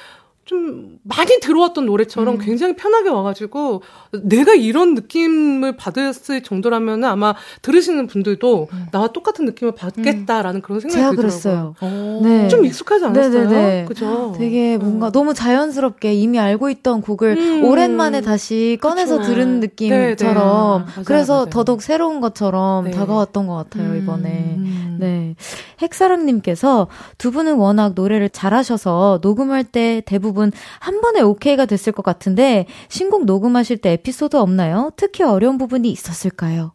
[0.44, 2.38] 좀 많이 들어왔던 노래처럼 음.
[2.38, 3.80] 굉장히 편하게 와가지고
[4.24, 8.86] 내가 이런 느낌을 받았을 정도라면 아마 들으시는 분들도 음.
[8.92, 10.62] 나와 똑같은 느낌을 받겠다라는 음.
[10.62, 11.74] 그런 생각이 제가 들더라고요.
[11.80, 12.22] 그랬어요.
[12.22, 12.48] 네.
[12.48, 13.48] 좀 익숙하지 않았어요?
[13.48, 13.84] 네네네.
[13.86, 14.34] 그죠?
[14.36, 15.12] 되게 뭔가 음.
[15.12, 17.64] 너무 자연스럽게 이미 알고 있던 곡을 음.
[17.64, 19.30] 오랜만에 다시 꺼내서 그쵸.
[19.30, 21.02] 들은 느낌처럼 네, 네.
[21.06, 21.46] 그래서 맞아요.
[21.46, 22.90] 더더욱 새로운 것처럼 네.
[22.90, 24.58] 다가왔던 것 같아요 이번에.
[24.98, 25.34] 네.
[25.80, 26.86] 핵사랑님께서
[27.18, 33.24] 두 분은 워낙 노래를 잘하셔서 녹음할 때 대부분 한 번에 오케이가 됐을 것 같은데 신곡
[33.24, 34.90] 녹음하실 때 에피소드 없나요?
[34.96, 36.72] 특히 어려운 부분이 있었을까요?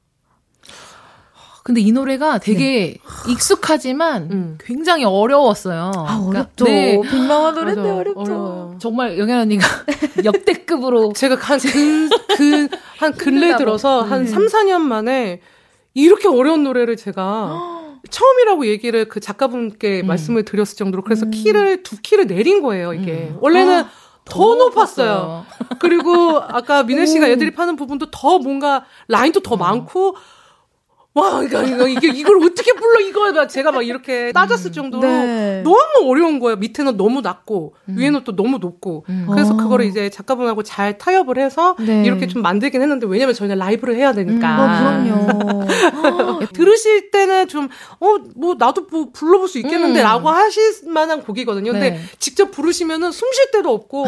[1.69, 3.31] 근데 이 노래가 되게 네.
[3.31, 4.57] 익숙하지만 음.
[4.59, 5.91] 굉장히 어려웠어요.
[5.95, 6.65] 아, 그러니까 어렵죠.
[6.65, 6.99] 네.
[6.99, 8.19] 빅마마 노래인데 어렵죠.
[8.21, 8.75] 어려워요.
[8.79, 9.67] 정말 영현 언니가
[10.25, 12.67] 역대급으로 제가 한 그, 그,
[12.97, 15.41] 한 근래 들어서 한 3, 4년 만에
[15.93, 17.77] 이렇게 어려운 노래를 제가
[18.09, 20.07] 처음이라고 얘기를 그 작가분께 음.
[20.07, 21.31] 말씀을 드렸을 정도로 그래서 음.
[21.31, 23.37] 키를 두 키를 내린 거예요 이게 음.
[23.41, 23.89] 원래는 아,
[24.25, 25.45] 더, 높았어요.
[25.79, 29.57] 그리고 아까 민혜 씨가 애들이 파는 부분도 더 뭔가 라인도 더 어.
[29.57, 30.15] 많고
[31.19, 33.19] 와, 이거, 이거, 이게, 이걸 어떻게 불러, 이거.
[33.47, 35.61] 제가 막 이렇게 따졌을 정도로 네.
[35.63, 36.55] 너무 어려운 거예요.
[36.57, 37.95] 밑에는 너무 낮고, 음.
[37.97, 39.05] 위에는 또 너무 높고.
[39.09, 39.27] 음.
[39.29, 39.57] 그래서 어.
[39.57, 42.03] 그거를 이제 작가분하고 잘 타협을 해서 네.
[42.03, 44.47] 이렇게 좀 만들긴 했는데, 왜냐면 저희는 라이브를 해야 되니까.
[44.47, 45.65] 음, 어,
[46.05, 46.39] 그럼요.
[46.53, 50.03] 들으실 때는 좀, 어, 뭐, 나도 뭐 불러볼 수 있겠는데, 음.
[50.03, 51.71] 라고 하실 만한 곡이거든요.
[51.71, 51.99] 근데 네.
[52.19, 54.07] 직접 부르시면은 숨 쉴 데도 없고,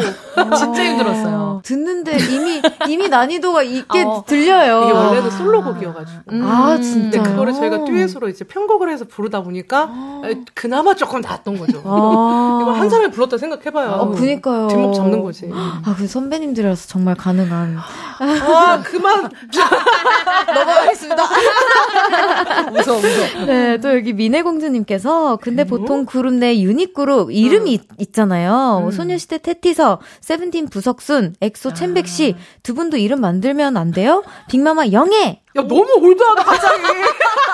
[0.58, 1.62] 진짜 힘들었어요.
[1.64, 4.24] 듣는데 이미, 이미 난이도가 있게 어.
[4.26, 4.82] 들려요.
[4.84, 6.22] 이게 원래는 솔로곡이어가지고.
[6.42, 7.01] 아, 진짜.
[7.10, 10.22] 근데 그거를 저희가 듀엣으로 이제 편곡을 해서 부르다 보니까 아.
[10.54, 11.82] 그나마 조금 나았던 거죠.
[11.84, 12.60] 아.
[12.62, 13.90] 이거 한 사람이 불렀다 생각해봐요.
[13.90, 14.68] 아, 그니까요.
[14.68, 15.50] 뒷목 잡는 거지.
[15.52, 17.76] 아, 그 선배님들이라서 정말 가능한.
[18.18, 19.30] 아, 그만.
[20.54, 21.22] 넘어가겠습니다.
[22.70, 23.46] 무서워, 무서워.
[23.46, 27.94] 네, 또 여기 민혜공주님께서, 근데 보통 그룹 내 유닛 그룹 이름이 음.
[27.98, 28.84] 있잖아요.
[28.86, 28.90] 음.
[28.90, 34.22] 소녀시대 태티서, 세븐틴 부석순, 엑소 첸백시, 두 분도 이름 만들면 안 돼요?
[34.48, 35.40] 빅마마 영애!
[35.56, 36.82] 야, 너무 올드하다, 갑자기.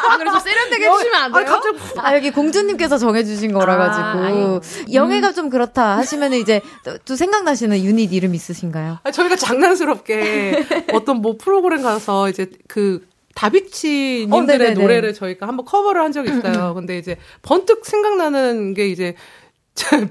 [0.08, 1.44] 아, 그래서 세련되게 해주시면 안 돼요?
[1.46, 1.78] 아, 갑자기...
[1.98, 4.04] 아, 여기 공주님께서 정해주신 거라 가지고.
[4.04, 4.61] 아,
[4.92, 5.34] 영애가 음.
[5.34, 6.61] 좀 그렇다 하시면 이제
[7.04, 8.98] 또 생각나시는 유닛 이름 있으신가요?
[9.02, 15.64] 아, 저희가 장난스럽게 어떤 뭐 프로그램 가서 이제 그 다비치 님들의 어, 노래를 저희가 한번
[15.64, 16.74] 커버를 한 적이 있어요.
[16.74, 19.14] 근데 이제 번뜩 생각나는 게 이제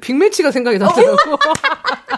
[0.01, 1.17] 빅매치가 생각이 나더라고.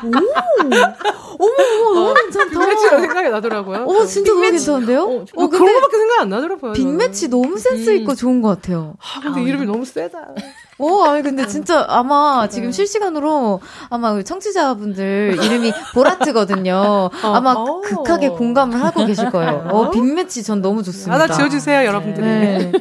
[0.04, 2.52] 오, 어머, 너무 괜찮다.
[2.52, 3.84] 빅매치가 생각이 나더라고요.
[3.86, 5.04] 어, 진짜 너무 괜찮은데요?
[5.04, 6.74] 어, 어 그런 거밖에 생각이 안 나더라고요.
[6.74, 8.16] 빅매치 너무 센스 있고 음.
[8.16, 8.96] 좋은 것 같아요.
[9.00, 10.34] 아, 근데 아, 이름이 너무 세다.
[10.80, 12.50] 오, 아니 근데 진짜 아마 네.
[12.50, 16.74] 지금 실시간으로 아마 청취자분들 이름이 보라트거든요.
[16.74, 17.80] 어, 아마 오.
[17.80, 17.82] 어.
[17.82, 19.68] 극하게 공감을 하고 계실 거예요.
[19.70, 21.14] 어, 빅매치 전 너무 좋습니다.
[21.14, 22.26] 하나 지어주세요, 여러분들이.
[22.26, 22.72] 네.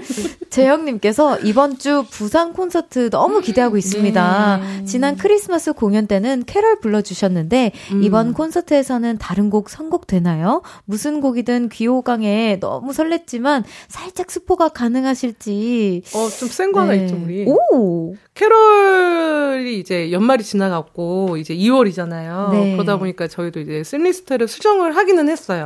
[0.50, 4.56] 재영님께서 이번 주 부산 콘서트 너무 기대하고 있습니다.
[4.56, 4.84] 네.
[4.84, 8.02] 지난 크리스마스 공연 때는 캐럴 불러주셨는데 음.
[8.02, 10.62] 이번 콘서트에서는 다른 곡 선곡되나요?
[10.84, 16.02] 무슨 곡이든 귀호강에 너무 설렜지만 살짝 스포가 가능하실지.
[16.14, 17.04] 어, 좀 센거 하나 네.
[17.04, 17.44] 있죠, 우리.
[17.46, 17.87] 오!
[18.34, 22.50] 캐롤이 이제 연말이 지나갔고 이제 2월이잖아요.
[22.50, 22.72] 네.
[22.72, 25.64] 그러다 보니까 저희도 이제 setlist를 수정을 하기는 했어요.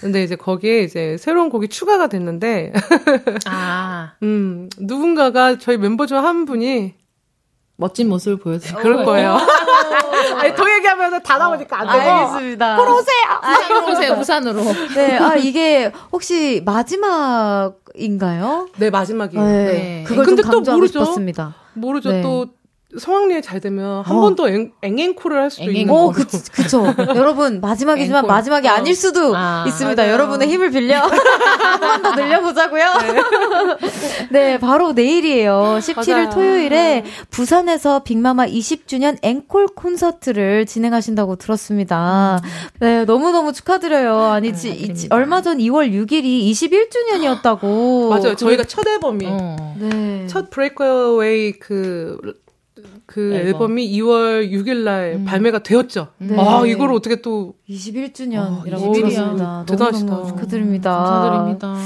[0.00, 2.72] 근데 이제 거기에 이제 새로운 곡이 추가가 됐는데
[3.46, 4.14] 아.
[4.24, 6.94] 음, 누군가가 저희 멤버 중 한 분이
[7.76, 9.38] 멋진 모습을 보여드릴 그럴 거예요.
[10.38, 12.10] 아니, 더 얘기하면 다 나오니까 안 되고.
[12.10, 12.76] 알겠습니다.
[12.76, 13.40] 보러 오세요!
[13.42, 14.62] 부산으로 오세요, 부산으로.
[14.94, 18.68] 네, 아, 이게 혹시 마지막인가요?
[18.76, 19.44] 네, 마지막이에요.
[19.44, 19.64] 네.
[19.64, 20.04] 네.
[20.06, 21.00] 그걸 근데 좀 강조하고 모르죠.
[21.00, 21.54] 싶었습니다.
[21.74, 22.10] 모르죠.
[22.10, 22.22] 네.
[22.22, 22.46] 또
[22.98, 24.46] 성황리에 잘 되면 한 번더 어.
[24.82, 26.84] 앵앵콜을 할 수도 있는 어, 그, 그쵸.
[27.16, 28.28] 여러분, 마지막이지만 앵콜.
[28.28, 28.72] 마지막이 어.
[28.72, 30.02] 아닐 수도 아, 있습니다.
[30.02, 30.12] 맞아요.
[30.14, 32.84] 여러분의 힘을 빌려 한 번 더 늘려보자고요.
[33.00, 34.28] 네.
[34.30, 34.58] 네.
[34.58, 35.78] 바로 내일이에요.
[35.80, 36.30] 17일 맞아요.
[36.30, 42.40] 토요일에 부산에서 빅마마 20주년 앵콜 콘서트를 진행하신다고 들었습니다.
[42.42, 42.48] 음.
[42.80, 44.18] 네, 너무 너무 축하드려요.
[44.26, 48.08] 아니, 지, 이, 얼마 전 2월 6일이 21주년이었다고.
[48.10, 48.36] 맞아요.
[48.36, 49.26] 저희가 첫 앨범이.
[49.28, 49.74] 어.
[49.78, 50.26] 네.
[50.26, 52.18] 첫 브레이크웨이 그,
[53.12, 53.78] 그 앨범.
[53.78, 55.24] 이 2월 6일 날 음.
[55.26, 56.08] 발매가 되었죠.
[56.16, 56.34] 네.
[56.38, 59.64] 아, 이걸 어떻게 또 21주년이라고 어, 들었습니다.
[59.68, 60.24] 대단하시다.
[60.28, 60.96] 축하드립니다.
[60.96, 61.76] 감사드립니다.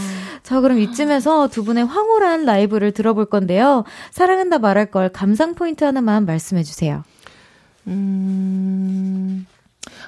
[0.45, 3.83] 자, 그럼 이쯤에서 두 분의 황홀한 라이브를 들어볼 건데요.
[4.12, 7.03] 사랑한다 말할 걸 감상 포인트 하나만 말씀해 주세요.
[7.89, 9.47] 음.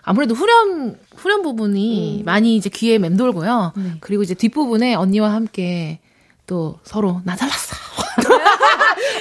[0.03, 2.25] 아무래도 후렴 후렴 부분이 음.
[2.25, 3.73] 많이 이제 귀에 맴돌고요.
[3.77, 3.83] 네.
[3.99, 5.99] 그리고 이제 뒷부분에 언니와 함께
[6.47, 7.88] 또 서로 나 잘났어.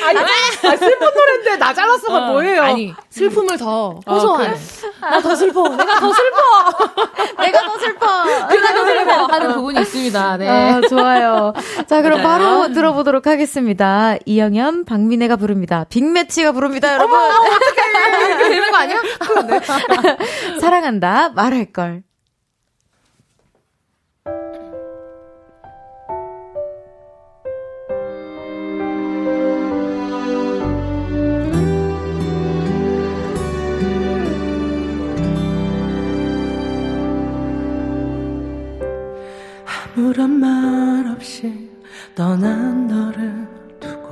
[0.03, 2.61] 아니, 아, 슬픈 노래인데 나 잘났어가 어, 뭐예요?
[2.63, 4.55] 아니, 슬픔을 더 어, 호소하는.
[4.55, 4.57] 어,
[5.09, 5.67] 나 더 슬퍼.
[5.69, 7.41] 내가 더 슬퍼.
[7.41, 8.25] 내가 더 슬퍼.
[8.47, 9.25] 내가 더 슬퍼.
[9.25, 10.37] 하는 부분이 있습니다.
[10.37, 10.49] 네.
[10.49, 11.53] 아, 좋아요.
[11.87, 12.37] 자, 그럼 맞아요.
[12.37, 14.15] 바로 들어보도록 하겠습니다.
[14.25, 15.85] 이영현, 박민혜가 부릅니다.
[15.89, 17.17] 빅매치가 부릅니다, 여러분.
[17.17, 17.87] 어머, 어떡해.
[18.27, 19.01] 이렇게 되는 거 아니야?
[19.47, 19.59] 네.
[20.59, 22.06] 사랑한다, 말할걸.
[40.07, 41.69] 아무런 말 없이
[42.15, 43.45] 떠난 너를
[43.77, 44.07] 두고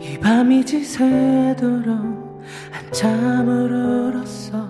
[0.00, 3.70] 이 밤이 지새도록 한참을
[4.14, 4.66] 울었어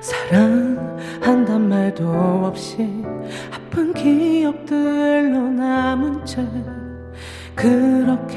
[0.00, 2.08] 사랑한단 말도
[2.46, 3.04] 없이
[3.50, 6.46] 아픈 기억들로 남은 채
[7.56, 8.36] 그렇게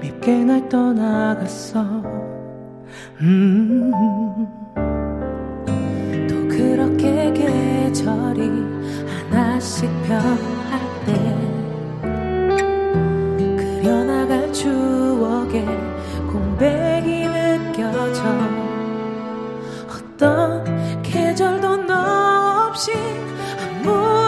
[0.00, 1.82] 밉게 날 떠나갔어
[3.20, 4.63] 음.
[6.28, 8.50] 또 그렇게 계절이
[9.30, 11.14] 하나씩 변할 때
[13.56, 15.64] 그려나갈 추억에
[16.30, 18.22] 공백이 느껴져
[19.88, 22.92] 어떤 계절도 너 없이
[23.82, 24.23] 아무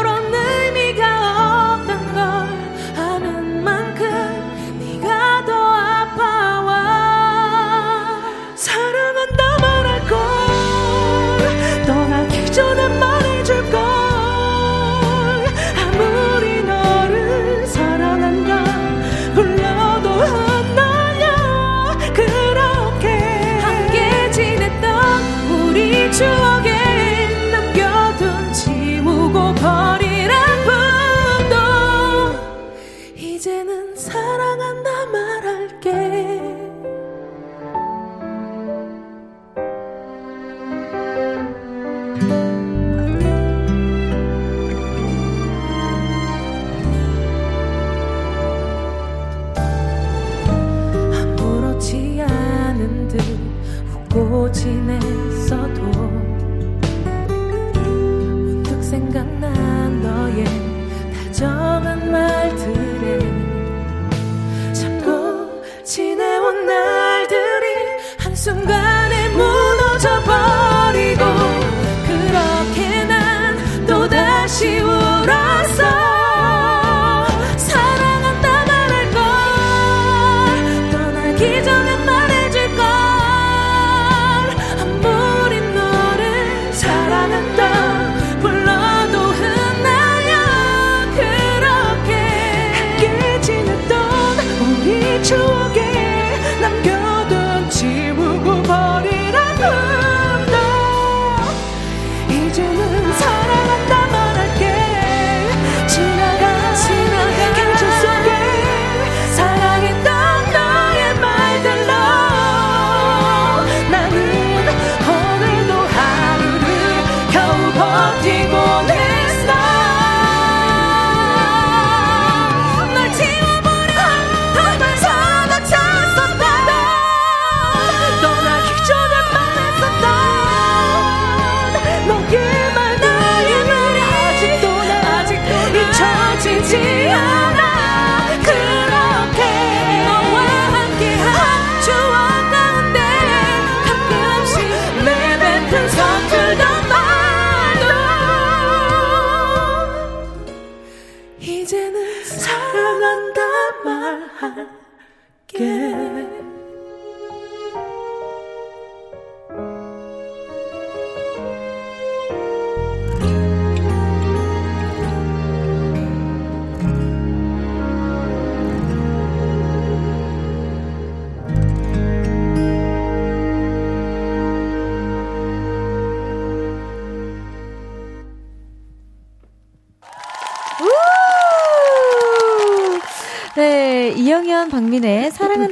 [184.76, 185.15] 박민혜의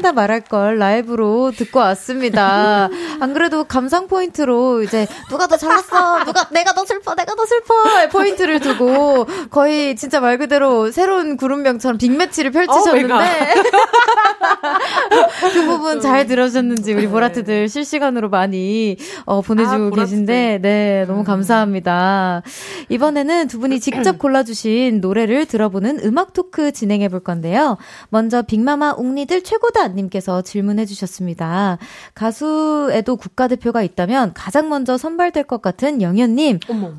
[0.05, 2.91] 한다 말할 걸 라이브로 듣고 왔습니다.
[3.21, 7.75] 안 그래도 감상 포인트로 이제 누가 더 잘났어, 누가 내가 더 슬퍼, 내가 더 슬퍼
[8.11, 13.55] 포인트를 두고 거의 진짜 말 그대로 새로운 그룹명처럼 빅매치를 펼치셨는데.
[15.55, 17.09] 그 부분 잘 들으셨는지 우리 네.
[17.09, 21.25] 보라트들 실시간으로 많이 어, 보내주고 아, 계신데, 네, 너무 음.
[21.25, 22.43] 감사합니다.
[22.89, 27.79] 이번에는 두 분이 직접 골라주신 노래를 들어보는 음악 토크 진행해 볼 건데요.
[28.11, 31.79] 먼저 빅마마 웅니들 최고다 님께서 질문해 주셨습니다.
[32.15, 36.59] 가수에도 국가대표가 있다면 가장 먼저 선발될 것 같은 영현 님.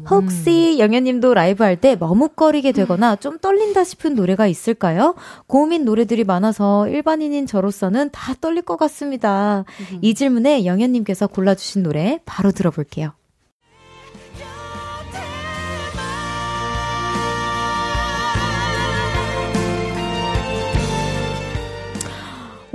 [0.09, 0.79] 혹시 음.
[0.79, 5.15] 영현 님도 라이브 할 때 머뭇거리게 되거나 좀 떨린다 싶은 노래가 있을까요?
[5.45, 9.65] 고민 노래들이 많아서 일반인인 저로서는 다 떨릴 것 같습니다.
[9.91, 9.99] 음.
[10.01, 13.11] 이 질문에 영현 님께서 골라 주신 노래 바로 들어볼게요.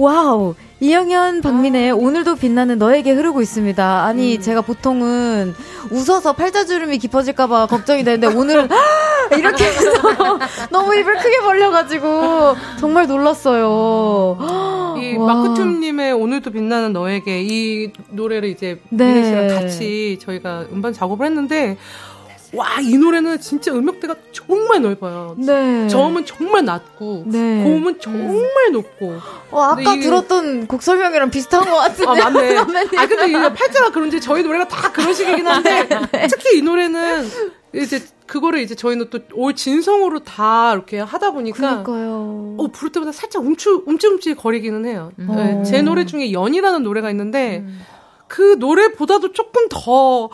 [0.01, 0.55] 와우!
[0.81, 1.95] 이영현 박민혜의 아.
[1.95, 4.03] 오늘도 빛나는 너에게 흐르고 있습니다.
[4.03, 4.41] 아니 음.
[4.41, 5.55] 제가 보통은
[5.91, 8.67] 웃어서 팔자주름이 깊어질까봐 걱정이 되는데 오늘
[9.37, 10.39] 이렇게 해서
[10.73, 14.39] 너무 입을 크게 벌려가지고 정말 놀랐어요.
[14.99, 19.05] 이 마크툽님의 오늘도 빛나는 너에게 이 노래를 이제 네.
[19.05, 21.77] 민혜 씨랑 같이 저희가 음반 작업을 했는데
[22.53, 25.37] 와, 이 노래는 진짜 음역대가 정말 넓어요.
[25.39, 25.89] 네.
[25.89, 27.63] 저음은 정말 낮고, 네.
[27.63, 29.19] 고음은 정말 높고.
[29.51, 30.01] 어, 아까 이게...
[30.01, 32.11] 들었던 곡 설명이랑 비슷한 것 같은데.
[32.11, 32.57] 아, 맞네.
[32.99, 36.27] 아, 근데 이게 팔자가 그런지 저희 노래가 다 그런 식이긴 한데, 네.
[36.29, 37.29] 특히 이 노래는
[37.75, 42.57] 이제 그거를 이제 저희는 또 올 진성으로 다 이렇게 하다 보니까 그러니까요.
[42.59, 45.13] 어 부를 때마다 살짝 움찔 움찔움찔 거리기는 해요.
[45.19, 45.29] 음.
[45.35, 47.81] 네, 제 노래 중에 연이라는 노래가 있는데 음.
[48.29, 50.29] 그 노래보다도 조금 더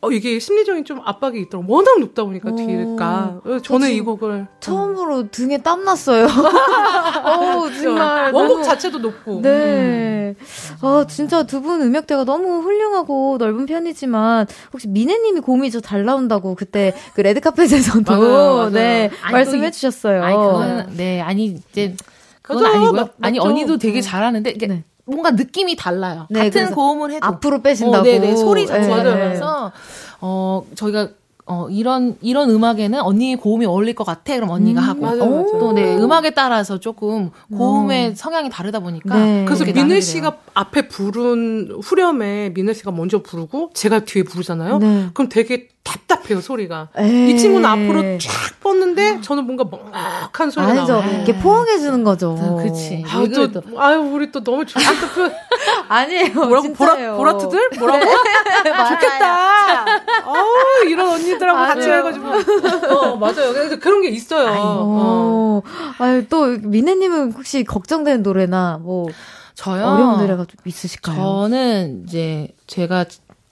[0.00, 1.72] 어, 이게 심리적인 좀 압박이 있더라고.
[1.72, 3.40] 워낙 높다 보니까 뒤니까.
[3.64, 5.24] 저는 이 곡을 처음으로 어.
[5.30, 6.26] 등에 땀 났어요.
[6.26, 8.64] 어, 정말 원곡 너무...
[8.64, 9.40] 자체도 높고.
[9.42, 10.36] 네.
[10.38, 10.76] 음.
[10.82, 16.54] 아, 진짜 두 분 음역대가 너무 훌륭하고 넓은 편이지만 혹시 미네님이 고음이 저 잘 나온다고
[16.54, 18.70] 그때 그 레드카펫에서도 맞아요, 맞아요.
[18.70, 20.22] 네 말씀해 주셨어요.
[20.22, 21.96] 아니 그건 네 아니 이제
[22.42, 22.92] 그건 맞아, 아니고요.
[22.92, 23.38] 맞, 아니?
[23.38, 24.00] 언니도 되게 네.
[24.02, 24.84] 잘하는데 네.
[25.08, 26.26] 뭔가 느낌이 달라요.
[26.30, 27.98] 네, 같은 고음을 해도 앞으로 빼신다고.
[27.98, 29.72] 어, 네네 소리 자체가 그래서
[30.20, 31.08] 어 저희가
[31.50, 34.34] 어, 이런, 이런 음악에는 언니의 고음이 어울릴 것 같아.
[34.34, 35.00] 그럼 언니가 음, 하고.
[35.00, 35.58] 맞아, 맞아.
[35.58, 38.14] 또, 네, 음악에 따라서 조금 고음의 음.
[38.14, 39.16] 성향이 다르다 보니까.
[39.18, 39.44] 네.
[39.46, 44.78] 그래서 민혜 씨가 앞에 부른 후렴에 민혜 씨가 먼저 부르고 제가 뒤에 부르잖아요.
[44.78, 45.06] 네.
[45.14, 46.88] 그럼 되게 답답해요, 소리가.
[46.98, 47.30] 에이.
[47.30, 50.92] 이 친구는 앞으로 쫙 뻗는데 저는 뭔가 멍한 소리가 아니죠.
[50.94, 51.10] 나와요.
[51.16, 52.36] 이렇게 포옹해 주는 거죠.
[52.38, 53.02] 아, 그치.
[53.08, 54.90] 아, 또, 또, 아유, 우리 또 너무 좋겠다.
[55.88, 56.34] 아니에요.
[56.34, 56.72] 뭐라고?
[56.74, 57.70] 보라, 보라트들?
[57.78, 58.04] 뭐라고?
[58.04, 58.70] 네.
[58.88, 59.84] 좋겠다.
[60.26, 61.74] 어우, 이런 언니들하고 맞아요.
[61.74, 62.94] 같이 해가지고.
[62.94, 63.52] 어, 맞아요.
[63.52, 64.54] 그래서 그런 게 있어요.
[64.58, 65.62] 어.
[65.98, 69.08] 아유, 또, 미네님은 혹시 걱정되는 노래나 뭐.
[69.54, 69.84] 저요?
[69.86, 71.16] 어려운 노래가 좀 있으실까요?
[71.16, 73.06] 저는 이제 제가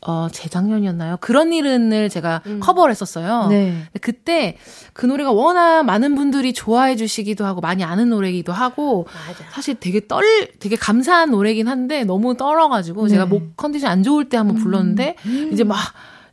[0.08, 1.16] 어, 재작년이었나요?
[1.20, 2.60] 그런 일은을 제가 음.
[2.60, 3.48] 커버를 했었어요.
[3.48, 3.76] 네.
[4.00, 4.56] 그때
[4.92, 9.44] 그 노래가 워낙 많은 분들이 좋아해 주시기도 하고 많이 아는 노래기도 하고 맞아.
[9.50, 10.24] 사실 되게 떨
[10.60, 13.10] 되게 감사한 노래긴 한데 너무 떨어 가지고 네.
[13.10, 14.62] 제가 목 컨디션 안 좋을 때 한번 음.
[14.62, 15.50] 불렀는데 음.
[15.52, 15.76] 이제 막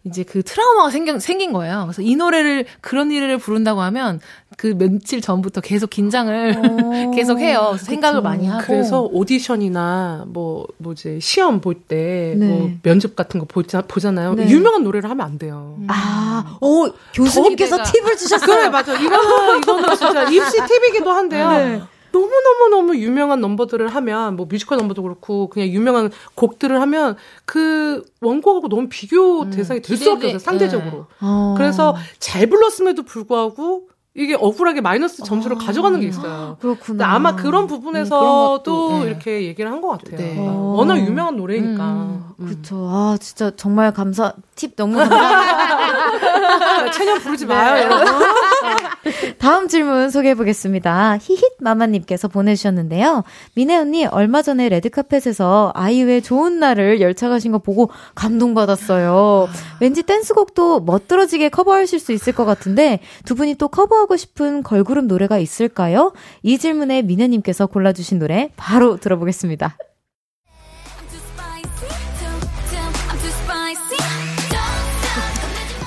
[0.06, 1.84] 이제 그 트라우마가 생긴, 생긴 거예요.
[1.86, 4.20] 그래서 이 노래를, 그런 일을 부른다고 하면
[4.58, 7.12] 그 며칠 전부터 계속 긴장을 어.
[7.16, 7.78] 계속 해요.
[7.80, 8.64] 생각을 많이 하고.
[8.66, 12.46] 그래서 오디션이나 뭐, 뭐지, 시험 볼 때, 네.
[12.46, 14.34] 뭐, 면접 같은 거 보자, 보잖아요.
[14.34, 14.50] 네.
[14.50, 15.78] 유명한 노래를 하면 안 돼요.
[15.88, 18.58] 아, 오, 교수님께서 팁을 주셨어요.
[18.58, 19.00] 그래, 맞아.
[19.00, 21.50] 이거는, 이거는 진짜 입시 팁이기도 한데요.
[21.52, 21.82] 네.
[22.14, 28.88] 너무너무너무 유명한 넘버들을 하면, 뭐 뮤지컬 넘버도 그렇고, 그냥 유명한 곡들을 하면, 그 원곡하고 너무
[28.90, 30.92] 비교 음, 대상이 될 수밖에 없어요, 상대적으로.
[30.92, 31.06] 네.
[31.22, 31.56] 어.
[31.58, 36.58] 그래서 잘 불렀음에도 불구하고, 이게 억울하게 마이너스 점수를 아, 가져가는 게 있어요.
[36.62, 37.08] 그렇구나.
[37.16, 39.06] 아마 그런 부분에서도 음, 네.
[39.08, 40.18] 이렇게 얘기를 한 것 같아요.
[40.18, 40.36] 네.
[40.38, 40.76] 어.
[40.78, 41.84] 워낙 유명한 노래니까.
[41.94, 42.33] 음, 음.
[42.46, 42.76] 그렇죠.
[42.90, 44.34] 아 진짜 정말 감사.
[44.56, 46.92] 팁 너무 감사합니다.
[46.92, 47.84] 체념 부르지 마요, 네.
[47.84, 48.24] 여러분.
[49.40, 51.18] 다음 질문 소개해 보겠습니다.
[51.20, 53.24] 히힛 마마님께서 보내주셨는데요.
[53.56, 59.50] 민혜 언니 얼마 전에 레드카펫에서 아이유의 좋은 날을 열창하신 거 보고 감동받았어요.
[59.80, 65.38] 왠지 댄스곡도 멋들어지게 커버하실 수 있을 것 같은데 두 분이 또 커버하고 싶은 걸그룹 노래가
[65.38, 66.14] 있을까요?
[66.42, 69.76] 이 질문에 민혜님께서 골라주신 노래 바로 들어보겠습니다.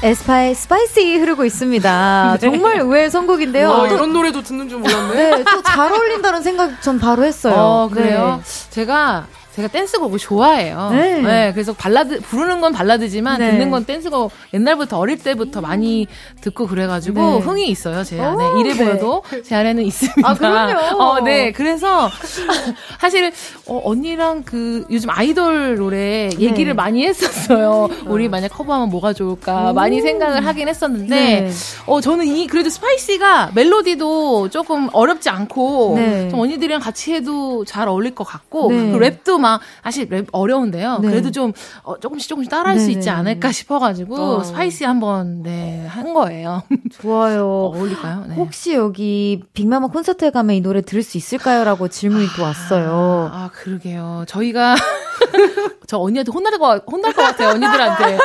[0.07, 2.39] 에스파의 Spicy 흐르고 있습니다.
[2.41, 2.51] 네.
[2.51, 3.69] 정말 의외의 선곡인데요.
[3.71, 5.15] 와, 이런 노래도 듣는 줄 몰랐네.
[5.37, 7.55] 네, 또 잘 어울린다는 생각 전 바로 했어요.
[7.57, 8.41] 어, 그래요?
[8.45, 8.71] 네.
[8.71, 9.27] 제가
[9.57, 10.91] 제가 댄스곡을 좋아해요.
[10.93, 11.23] 네.
[11.23, 11.53] 네.
[11.55, 13.53] 그래서 발라드 부르는 건 발라드지만 네.
[13.53, 16.07] 듣는 건 댄스곡 옛날부터 어릴 때부터 많이
[16.43, 17.39] 듣고 그래가지고 네.
[17.39, 18.85] 흥이 있어요 제 안에 오, 이래 네.
[18.85, 20.29] 보여도 제 안에는 있습니다.
[20.29, 20.77] 아, 그럼요.
[21.03, 21.53] 어, 네.
[21.53, 22.11] 그래서
[23.01, 23.33] 사실
[23.67, 27.89] 어, 언니랑 그 요즘 아이돌 노래 얘기를 많이 했었어요.
[28.05, 31.51] 우리 만약 커버하면 뭐가 좋을까 많이 생각을 하긴 했었는데 네.
[31.87, 36.29] 어 저는 이 그래도 Spicy가 멜로디도 조금 어렵지 않고 네.
[36.29, 38.93] 좀 언니들이랑 같이 해도 잘 어울릴 것 같고 네.
[38.93, 40.99] 그 랩도 막 사실 랩 어려운데요.
[41.03, 41.09] 네.
[41.09, 41.53] 그래도 좀
[41.85, 43.11] 어, 조금씩 조금씩 따라할 수 네, 있지 네.
[43.11, 44.43] 않을까 싶어가지고 어.
[44.45, 46.63] Spicy 한번 네 한 거예요.
[47.01, 47.47] 좋아요.
[47.47, 48.25] 어울릴까요?
[48.29, 48.35] 네.
[48.35, 53.31] 혹시 여기 빅마마 콘서트에 가면 이 노래 들을 수 있을까요?라고 질문이 또 왔어요.
[53.33, 54.25] 아, 그러게요.
[54.27, 54.75] 저희가
[55.87, 57.51] 저 언니한테 혼날 거 혼날 것 같아요.
[57.51, 58.19] 언니들한테 야!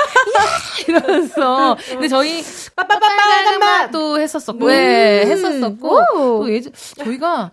[0.88, 1.78] 이러면서.
[1.89, 2.43] 근데 저희
[2.76, 6.03] 빠빠빠빠빠빠 또 했었었고, 네, 했었었고 음.
[6.19, 6.43] 오.
[6.43, 7.51] 또 예전 저희가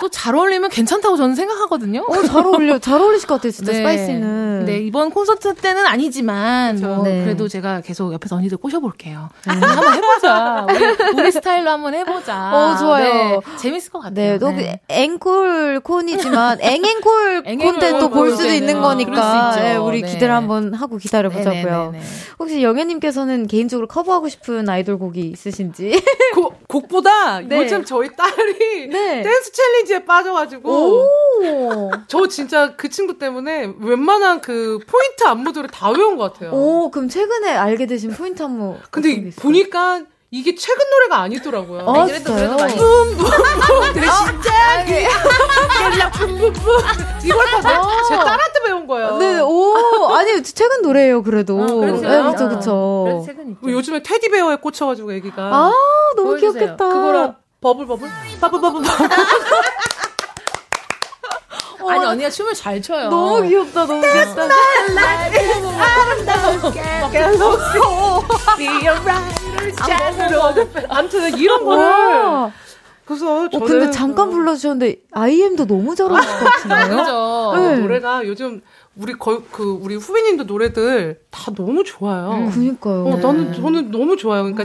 [0.00, 2.04] 또 잘 어울리면 괜찮다고 저는 생각하거든요.
[2.08, 2.78] 어, 잘 어울려.
[2.78, 3.78] 잘 어울리실 것 같아요, 진짜 네.
[3.78, 4.64] 스파이시는.
[4.66, 7.24] 네, 이번 콘서트 때는 아니지만, 뭐, 네.
[7.24, 9.28] 그래도 제가 계속 옆에서 언니들 꼬셔볼게요.
[9.44, 10.66] 한번 해보자.
[10.68, 12.52] 우리, 우리 스타일로 한번 해보자.
[12.54, 13.04] 어, 좋아요.
[13.12, 14.32] 네, 재밌을 것 같아요.
[14.32, 14.80] 네, 또 네.
[14.88, 18.80] 앵콜 콘이지만 앵앵콜 앵앵콜 콘 때도 볼 콘, 수도 네, 있는 네.
[18.80, 19.54] 거니까.
[19.72, 20.12] 예, 우리 네.
[20.12, 21.94] 기대를 한번 하고 기다려보자고요.
[22.38, 26.00] 혹시 영현님께서는 개인적으로 커버하고 싶은 아이돌 곡이 있으시는지?
[26.34, 27.58] 곡, 곡보다 네.
[27.58, 29.22] 요즘 저희 딸이 네.
[29.22, 36.16] 댄스 챌린지에 빠져가지고 오, 저 진짜 그 친구 때문에 웬만한 그 포인트 안무들을 다 외운
[36.16, 36.52] 것 같아요.
[36.52, 38.76] 오, 그럼 최근에 알게 되신 포인트 안무.
[38.90, 39.42] 근데 있어요?
[40.32, 41.80] 이게 최근 노래가 아니더라고요.
[41.80, 42.32] 아, 그래도?
[42.34, 42.90] 그래도 많이 진짜
[44.86, 46.64] 깰라 뿜뿜뿜
[47.24, 49.16] 이걸 다제 딸한테 배운 거예요.
[49.18, 49.74] 네, 오,
[50.12, 51.60] 아니, 최근 노래예요, 그래도.
[51.60, 52.22] 아, 그래도 네,
[52.54, 53.04] 그쵸.
[53.04, 55.72] 그래도 최근 요즘에 테디베어에 꽂혀가지고 애기가 아,
[56.14, 56.52] 너무 보여주세요.
[56.52, 56.88] 귀엽겠다.
[56.88, 58.08] 그거랑 버블 버블
[58.40, 59.08] 버블 버블 버블
[61.88, 63.08] 아니 언니가 춤을 잘 춰요.
[63.08, 64.48] 너무 귀엽다, 너무 귀엽다.
[70.88, 72.52] 아무튼 이런 거를 와.
[73.04, 76.96] 그래서 어, 저는 근데 잠깐 불러주셨는데, IM도 너무 잘하실 것 같은데요?
[76.96, 77.52] 그죠.
[77.56, 77.76] 네.
[77.78, 78.60] 노래가 요즘
[78.96, 82.50] 우리 거, 그 우리 후배님들 노래들 다 너무 좋아요.
[82.52, 83.04] 그니까요.
[83.06, 84.42] 어, 나는 저는 너무 좋아요.
[84.42, 84.64] 그러니까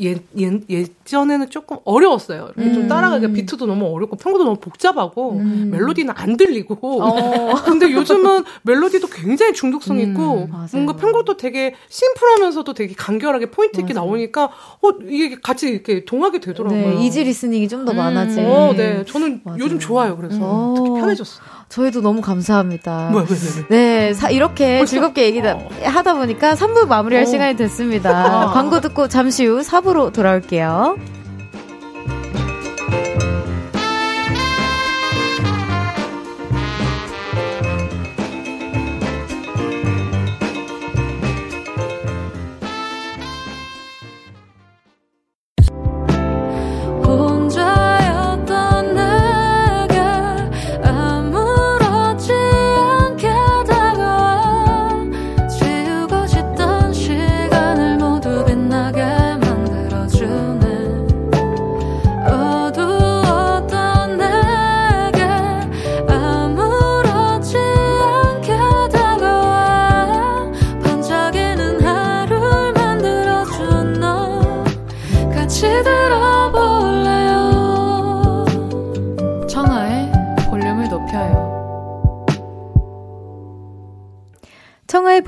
[0.00, 2.52] 예, 예, 예전에는 조금 어려웠어요.
[2.56, 6.76] 이렇게 좀 따라가기가 비트도 너무 어렵고 편곡도 너무 복잡하고 멜로디는 안 들리고.
[7.66, 10.68] 근데 요즘은 멜로디도 굉장히 중독성 있고 맞아요.
[10.72, 14.44] 뭔가 편곡도 되게 심플하면서도 되게 간결하게 포인트 있게 나오니까
[14.82, 16.80] 어 이게 같이 이렇게 동하게 되더라고요.
[16.98, 18.40] 네, easy listening이 좀 더 많아지.
[18.40, 19.04] 어, 네.
[19.04, 19.58] 저는 맞아요.
[19.60, 20.16] 요즘 좋아요.
[20.16, 20.36] 그래서
[20.70, 20.74] 음.
[20.76, 20.94] 특히 어.
[20.94, 21.42] 편해졌어.
[21.68, 23.08] 저희도 너무 감사합니다.
[23.12, 23.76] 뭐야, 왜, 왜, 왜?
[24.08, 28.50] 네, 사- 이렇게 즐겁게 얘기 다 하다 보니까 3부 마무리할 시간이 됐습니다.
[28.52, 30.96] 광고 듣고 잠시 후 4부로 돌아올게요.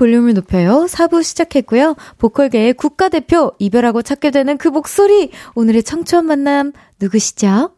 [0.07, 0.85] 볼륨을 높여요.
[0.87, 1.95] 4부 시작했고요.
[2.17, 5.31] 보컬계의 국가대표 이별하고 찾게 되는 그 목소리.
[5.55, 7.71] 오늘의 청초한 만남 누구시죠?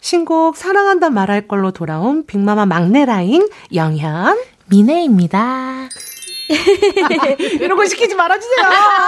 [0.00, 4.36] 신곡 사랑한다 말할 걸로 돌아온 빅마마 막내 라인 영현.
[4.68, 5.88] 미네입니다.
[7.60, 8.66] 이런 거 시키지 말아주세요.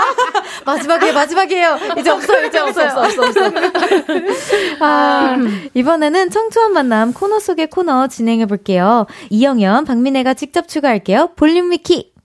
[0.64, 1.78] 마지막이에요, 마지막이에요.
[1.98, 2.86] 이제 없어요, 이제 없어요.
[2.86, 3.52] 없어, 없어, 없어.
[4.80, 5.36] 아,
[5.74, 9.06] 이번에는 청초한 만남 코너 속의 코너 진행해 볼게요.
[9.30, 11.30] 이영현, 박민혜가 직접 추가할게요.
[11.36, 12.15] 볼륨 위키.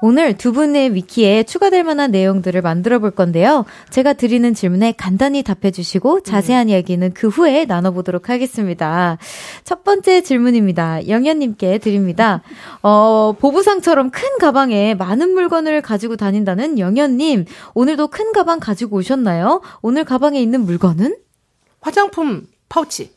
[0.00, 3.64] 오늘 두 분의 위키에 추가될 만한 내용들을 만들어 볼 건데요.
[3.90, 9.18] 제가 드리는 질문에 간단히 답해 주시고 자세한 이야기는 그 후에 나눠보도록 하겠습니다.
[9.64, 11.08] 첫 번째 질문입니다.
[11.08, 12.42] 영현님께 드립니다.
[12.82, 17.46] 어, 보부상처럼 큰 가방에 많은 물건을 가지고 다닌다는 영현님.
[17.74, 19.62] 오늘도 큰 가방 가지고 오셨나요?
[19.82, 21.16] 오늘 가방에 있는 물건은?
[21.80, 23.12] 화장품 파우치.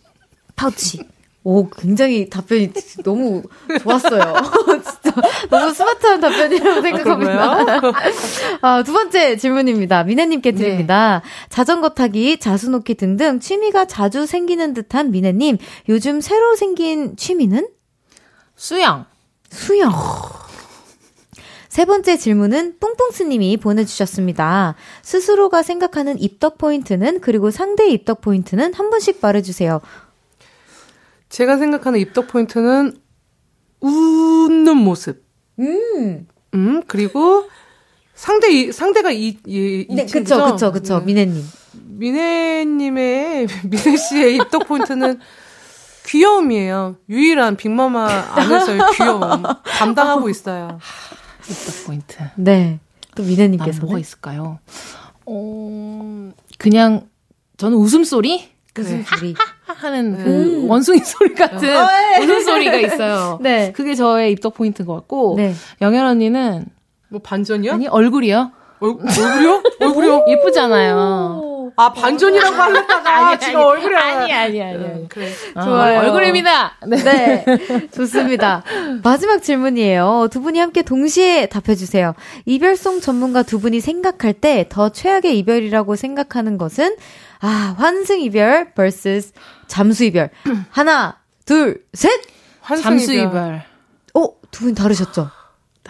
[0.56, 1.21] 파우치.
[1.44, 2.72] 오, 굉장히 답변이
[3.04, 3.42] 너무
[3.82, 4.36] 좋았어요.
[5.02, 5.22] 진짜.
[5.50, 7.82] 너무 스마트한 답변이라고 생각합니다.
[8.62, 10.04] 아, 두 번째 질문입니다.
[10.04, 11.22] 미네님께 드립니다.
[11.24, 11.30] 네.
[11.50, 15.58] 자전거 타기, 자수 놓기 등등 취미가 자주 생기는 듯한 미네님,
[15.90, 17.68] 요즘 새로 생긴 취미는?
[18.56, 19.06] 수영.
[19.50, 19.92] 수영.
[21.70, 24.76] 세 번째 질문은 뿡뿡스님이 보내주셨습니다.
[25.02, 29.80] 스스로가 생각하는 입덕 포인트는 그리고 상대의 입덕 포인트는 한 분씩 말해주세요.
[31.32, 32.94] 제가 생각하는 입덕 포인트는
[33.80, 35.26] 웃는 모습.
[35.60, 36.28] 음.
[36.54, 37.48] 음 그리고
[38.14, 41.06] 상대 상대가 이, 이, 이 네, 그쵸, 그쵸, 그쵸, 네.
[41.06, 41.44] 미네님.
[41.74, 45.20] 미네님의 미네 씨의 입덕 포인트는
[46.06, 46.98] 귀여움이에요.
[47.10, 50.80] 유일한 빅마마 안에서의 귀여움 감당하고 있어요.
[51.50, 52.18] 입덕 포인트.
[52.36, 52.80] 네.
[53.16, 54.60] 또 미네님께서 뭐가 있을까요?
[55.26, 57.08] 어, 그냥
[57.58, 58.52] 저는 웃음소리?
[58.78, 59.36] 웃음소리
[59.78, 60.24] 하는 네.
[60.24, 60.70] 그 음.
[60.70, 62.24] 원숭이 소리 같은 어, 네.
[62.24, 63.40] 웃음소리가 있어요.
[63.44, 63.72] 네.
[63.72, 65.54] 그게 저의 입덕 포인트인 것 같고 네.
[65.82, 66.66] 영현 언니는
[67.10, 67.74] 뭐 반전이요?
[67.74, 68.52] 아니 얼굴이요.
[68.80, 69.64] 얼, 얼굴이요?
[69.80, 70.26] 얼굴이요?
[70.30, 71.51] 예쁘잖아요.
[71.78, 74.86] 아 반전이라고 하려다가 아니, 지금 얼굴이 아니 아니 아니.
[74.86, 75.10] 아니.
[75.10, 75.30] 그래.
[75.56, 76.00] 어, 좋아요.
[76.00, 76.78] 얼굴입니다.
[76.88, 76.98] 네.
[77.04, 77.46] 네.
[77.92, 78.64] 좋습니다.
[79.04, 80.28] 마지막 질문이에요.
[80.32, 82.14] 두 분이 함께 동시에 답해 주세요.
[82.46, 86.96] 이별송 전문가 두 분이 생각할 때 더 최악의 이별이라고 생각하는 것은
[87.40, 89.32] 아, 환승 이별 vs
[89.68, 90.30] 잠수 이별.
[90.70, 92.12] 하나, 둘, 셋.
[92.82, 93.64] 잠수 이별.
[94.14, 95.30] 어, 두 분 다르셨죠?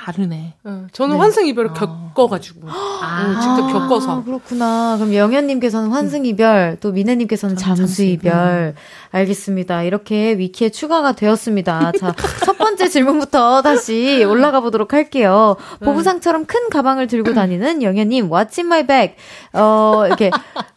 [0.06, 0.54] 다르네.
[0.64, 1.20] 어, 저는 네.
[1.20, 1.74] 환승 이별을 어.
[1.74, 4.96] 겪어가지고 아, 어, 직접 겪어서 아, 그렇구나.
[4.98, 8.74] 그럼 영현님께서는 환승 이별, 또 미네님께서는 잠수 이별.
[9.12, 9.84] 알겠습니다.
[9.84, 11.92] 이렇게 위키에 추가가 되었습니다.
[12.00, 15.58] 자, 첫 번째 질문부터 다시 올라가 보도록 할게요.
[15.80, 15.86] 네.
[15.86, 19.16] 보부상처럼 큰 가방을 들고 다니는 영현님, What's in my bag?
[19.54, 20.32] 어, 이렇게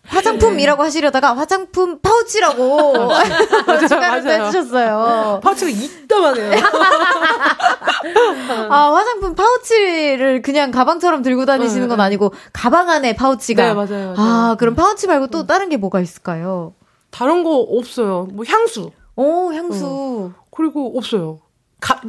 [0.07, 3.09] 화장품이라고 하시려다가 화장품 파우치라고
[3.89, 5.41] 추가를 해주셨어요.
[5.43, 6.62] 파우치가 이따만해요.
[8.68, 12.03] 아, 화장품 파우치를 그냥 가방처럼 들고 다니시는 네, 건 네.
[12.05, 13.62] 아니고 가방 안에 파우치가.
[13.62, 14.14] 네, 맞아요, 맞아요.
[14.18, 16.72] 아, 그럼 파우치 말고 또 다른 게 뭐가 있을까요?
[17.14, 18.26] 다른 거 없어요.
[18.32, 18.90] 뭐 향수.
[19.14, 19.86] 오, 향수.
[19.86, 20.34] 어.
[20.50, 21.38] 그리고 없어요.
[21.80, 22.00] 가,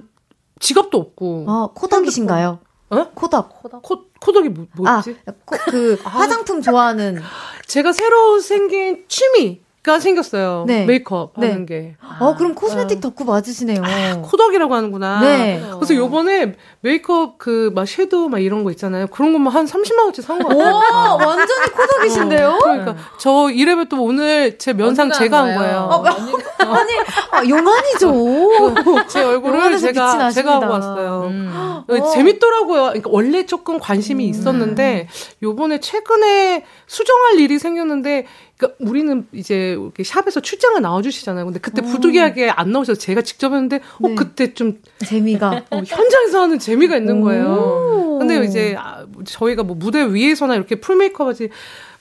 [0.59, 1.45] 지갑도 없고.
[1.47, 2.57] 아, 코덕이신가요?
[2.89, 3.09] 어?
[3.13, 3.61] 코덕.
[3.61, 3.83] 코덕.
[3.83, 5.15] 코, 코덕이 뭐, 뭐지?
[5.27, 6.09] 아, 코, 그 아.
[6.09, 7.21] 화장품 좋아하는.
[7.67, 9.61] 제가 새로 생긴 취미.
[9.85, 10.63] 가 생겼어요.
[10.67, 10.83] 네.
[10.85, 11.47] 메이크업 네.
[11.51, 11.95] 하는 게.
[12.19, 13.01] 어, 그럼 cosmetic 어.
[13.01, 13.83] 덕후 맞으시네요.
[13.83, 15.19] 아, 코덕이라고 하는구나.
[15.21, 15.61] 네.
[15.75, 19.05] 그래서 요번에 메이크업 그 막 섀도우 막 이런 거 있잖아요.
[19.07, 20.73] 그런 것만 한 30만 원치 산 거 같아요.
[20.73, 22.49] 와, 완전히 코덕이신데요?
[22.49, 25.77] 어, 그러니까 저 이래봬 또 오늘 제 면상 제가 한 거예요.
[25.91, 26.91] 어, 아니,
[27.31, 28.73] 아, 영환이죠.
[29.07, 31.27] 제 얼굴을 제가 제가 하고 왔어요.
[31.29, 31.74] 음.
[31.87, 32.11] 어.
[32.11, 32.81] 재밌더라고요.
[32.83, 34.29] 그러니까 원래 조금 관심이 음.
[34.29, 35.07] 있었는데
[35.43, 38.25] 요번에 최근에 수정할 일이 생겼는데
[38.57, 41.45] 그러니까 우리는 이제 이렇게 샵에서 출장을 나와주시잖아요.
[41.45, 41.87] 근데 그때 음.
[41.87, 44.15] 부득이하게 안 나오셔서 제가 직접 했는데, 어, 네.
[44.15, 44.79] 그때 좀.
[45.05, 45.65] 재미가.
[45.71, 48.17] 어, 현장에서 하는 재미가 있는 거예요.
[48.19, 51.49] 근데 이제 아, 저희가 뭐 무대 위에서나 이렇게 풀 메이크업 하지,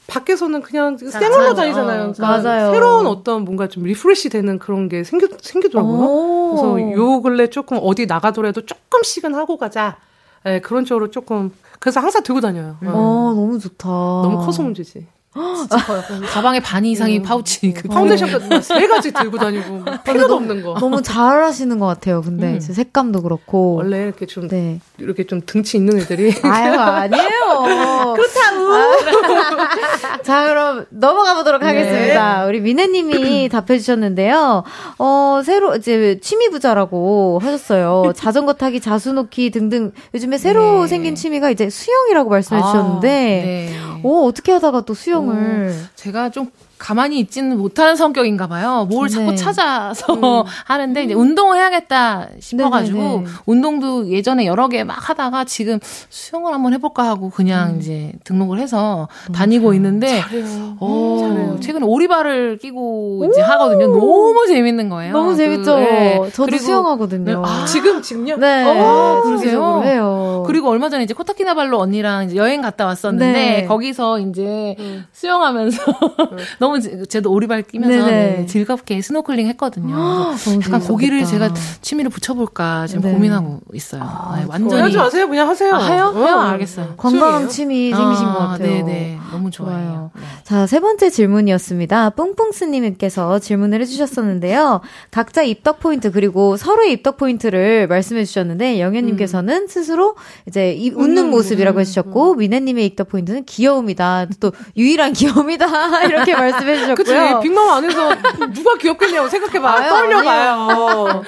[0.06, 2.12] 밖에서는 그냥 생얼로 다니잖아요.
[2.12, 2.72] 그러니까 맞아요.
[2.72, 6.50] 새로운 어떤 뭔가 좀 refresh 되는 그런 게 생겨, 생기더라고요.
[6.50, 9.96] 그래서 요 근래 조금 어디 나가더라도 조금씩은 하고 가자.
[10.44, 11.52] 네, 그런 쪽으로 조금.
[11.80, 12.76] 그래서 항상 들고 다녀요.
[12.82, 12.88] 음.
[12.88, 13.88] 어, 너무 좋다.
[13.88, 15.06] 너무 커서 문제지.
[15.34, 16.02] 커요.
[16.32, 17.22] 가방에 반 이상이 음.
[17.22, 17.72] 파우치.
[17.74, 20.74] 그 파운데이션 같은 세 가지 들고 다니고 필요도 없는 거.
[20.78, 22.22] 너무 잘 하시는 것 같아요.
[22.22, 22.60] 근데 음.
[22.60, 24.80] 색감도 그렇고 원래 이렇게 좀 네.
[24.98, 28.14] 이렇게 좀 등치 있는 애들이 아유 아니에요.
[28.16, 28.74] 그렇다고.
[28.74, 30.18] 아.
[30.22, 31.66] 자 그럼 넘어가 보도록 네.
[31.66, 32.46] 하겠습니다.
[32.46, 34.62] 우리 민혜님이 답해주셨는데요.
[34.98, 38.12] 어 새로 이제 취미 부자라고 하셨어요.
[38.14, 40.86] 자전거 타기, 자수 놓기 등등 요즘에 새로 네.
[40.88, 44.00] 생긴 취미가 이제 수영이라고 말씀해 주셨는데, 아, 네.
[44.02, 48.86] 오 어떻게 하다가 또 수영 수영을 어, 제가 좀 가만히 있지는 못하는 성격인가 봐요.
[48.90, 49.14] 뭘 네.
[49.14, 50.44] 자꾸 찾아서 음.
[50.66, 53.16] 하는데 이제 운동을 해야겠다 싶어가지고 네네네.
[53.18, 53.30] 네, 네.
[53.46, 55.78] 운동도 예전에 여러 개 막 하다가 지금
[56.10, 57.80] 수영을 한번 해볼까 하고 그냥 음.
[57.80, 59.74] 이제 등록을 해서 다니고 잘해요.
[59.74, 60.76] 있는데 잘해요.
[60.80, 61.60] 어, 잘해요.
[61.60, 63.86] 최근에 오리발을 끼고 이제 하거든요.
[63.86, 65.12] 너무 재밌는 거예요.
[65.12, 65.76] 너무 그, 재밌죠.
[65.76, 66.30] 네.
[66.34, 67.24] 저도 수영하거든요.
[67.24, 67.34] 네.
[67.42, 68.36] 아, 지금 지금요?
[68.36, 68.64] 네.
[68.64, 69.82] 어, 그러세요?
[69.84, 70.44] 해요.
[70.46, 73.64] 그리고 얼마 전에 이제 코타키나발로 언니랑 이제 여행 갔다 왔었는데 네.
[73.66, 75.06] 거기서 이제 음.
[75.12, 75.82] 수영하면서
[76.60, 79.94] 너무 너무 저도 오리발 끼면서 네, 즐겁게 스노클링 했거든요.
[79.96, 83.12] 아, 약간 고기를 제가 취미로 붙여볼까 지금 네.
[83.12, 84.02] 고민하고 있어요.
[84.02, 85.28] 아, 네, 완전히 하지 마세요.
[85.28, 85.74] 그냥 하세요.
[85.74, 86.12] 아, 해요?
[86.16, 86.40] 해요?
[86.40, 86.94] 알겠어요.
[86.96, 88.84] 건강한 취미 생기신 아, 것 같아요.
[88.84, 89.18] 네네.
[89.30, 90.10] 너무 좋아요.
[90.14, 90.22] 네.
[90.44, 92.10] 자, 세 번째 질문이었습니다.
[92.10, 94.80] 뿡뿡스님께서 질문을 해주셨었는데요.
[95.10, 99.66] 각자 입덕 포인트 그리고 서로의 입덕 포인트를 말씀해 주셨는데 영현님께서는 음.
[99.66, 100.16] 스스로
[100.46, 102.38] 이제 이, 웃는 모습이라고 해주셨고 음.
[102.38, 104.26] 민혜님의 입덕 포인트는 귀여움이다.
[104.40, 106.04] 또 유일한 귀여움이다.
[106.04, 106.94] 이렇게 말씀 말씀해 주셨고요.
[106.96, 107.14] 그치.
[107.42, 108.10] 빅마마 안에서
[108.52, 109.88] 누가 귀엽겠냐고 생각해봐요.
[109.90, 111.22] 떨려봐요.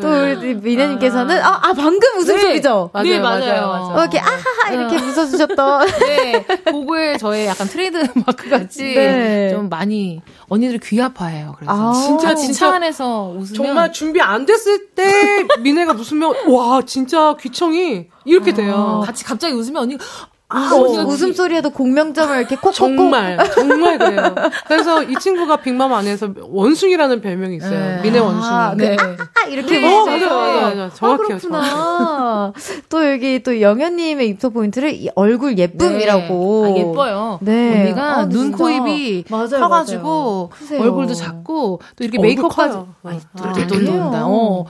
[0.00, 2.90] 또 우리 민혜님께서는 아, 아 방금 웃음소리죠?
[2.94, 3.04] 네, 맞아요.
[3.04, 3.66] 네, 맞아요.
[3.68, 3.94] 맞아요.
[3.94, 5.86] 어, 이렇게 아하하 이렇게 웃어주셨던.
[6.06, 9.50] 네, 그거에 저의 약간 트레이드 마크 같이 네.
[9.50, 11.54] 좀 많이 언니들 귀 아파해요.
[11.58, 17.36] 그래서 아, 진짜 진짜 안에서 웃으면 정말 준비 안 됐을 때 미네가 웃으면 와 진짜
[17.40, 19.02] 귀청이 이렇게 돼요.
[19.04, 20.04] 같이 갑자기 웃으면 언니가
[20.48, 22.74] 아, 어, 웃음소리에도 공명점을 이렇게 콕콕콕.
[22.74, 24.32] 정말, 정말 그래요.
[24.68, 27.96] 그래서 이 친구가 빅맘 안에서 원숭이라는 별명이 있어요.
[27.96, 28.02] 네.
[28.02, 28.54] 미네 원숭이.
[28.54, 28.96] 아, 그 네.
[28.96, 29.80] 아, 이렇게.
[29.80, 29.92] 네.
[29.92, 30.94] 어, 맞아, 맞아, 맞아.
[30.94, 31.38] 정확해요.
[31.52, 32.52] 아,
[32.88, 36.62] 또 여기 또 영현님의 입소 포인트를 얼굴 예쁨이라고.
[36.66, 36.72] 네.
[36.72, 37.38] 아, 예뻐요.
[37.42, 37.80] 네.
[37.82, 40.82] 언니가 아, 눈, 코, 입이 맞아요, 커가지고 맞아요.
[40.82, 42.76] 얼굴도 작고 또 이렇게 메이크업까지.
[43.02, 44.66] 아, 또, 또, 또, 어.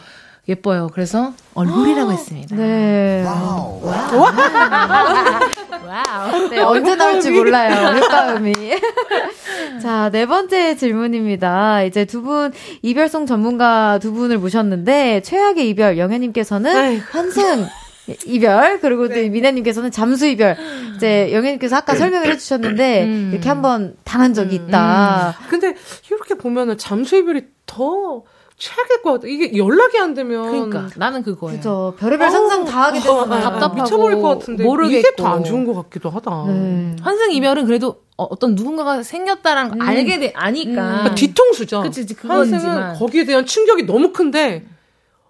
[0.48, 0.88] 예뻐요.
[0.92, 2.54] 그래서 얼굴이라고 했습니다.
[2.54, 3.24] 네.
[3.24, 3.80] 와우.
[3.82, 4.20] 와우.
[5.86, 6.48] 와우.
[6.50, 7.98] 네, 언제 나올지 몰라요.
[7.98, 8.52] 효과음이.
[9.82, 11.82] 자, 네 번째 질문입니다.
[11.82, 17.66] 이제 두 분, 이별송 전문가 두 분을 모셨는데, 최악의 이별, 영현님께서는 환승.
[18.24, 19.28] 이별 그리고 네.
[19.28, 20.56] 민혜님께서는 잠수 이별
[20.94, 23.30] 이제 영현님께서 아까 설명을 해주셨는데 음.
[23.32, 24.68] 이렇게 한번 당한 적이 음.
[24.68, 25.34] 있다.
[25.40, 25.46] 음.
[25.50, 25.74] 근데
[26.08, 28.22] 이렇게 보면은 잠수 이별이 더
[28.58, 29.26] 최악일 것 같아.
[29.28, 30.50] 이게 연락이 안 되면.
[30.50, 31.56] 그러니까 나는 그거예요.
[31.58, 31.94] 그죠.
[31.98, 34.98] 별의별 상상 다 하게 되면 어, 답답하고 미쳐버릴 것 같은데 모르겠고.
[34.98, 36.44] 이게 더 안 좋은 것 같기도 하다.
[36.48, 36.96] 네.
[37.02, 39.80] 환승 이별은 그래도 어, 떤 누군가가 생겼다라는 음.
[39.82, 40.70] 알게 돼 아니까.
[40.70, 40.74] 음.
[40.74, 41.82] 그러니까 뒤통수죠.
[41.82, 44.64] 그치, 환승은 거기에 대한 충격이 너무 큰데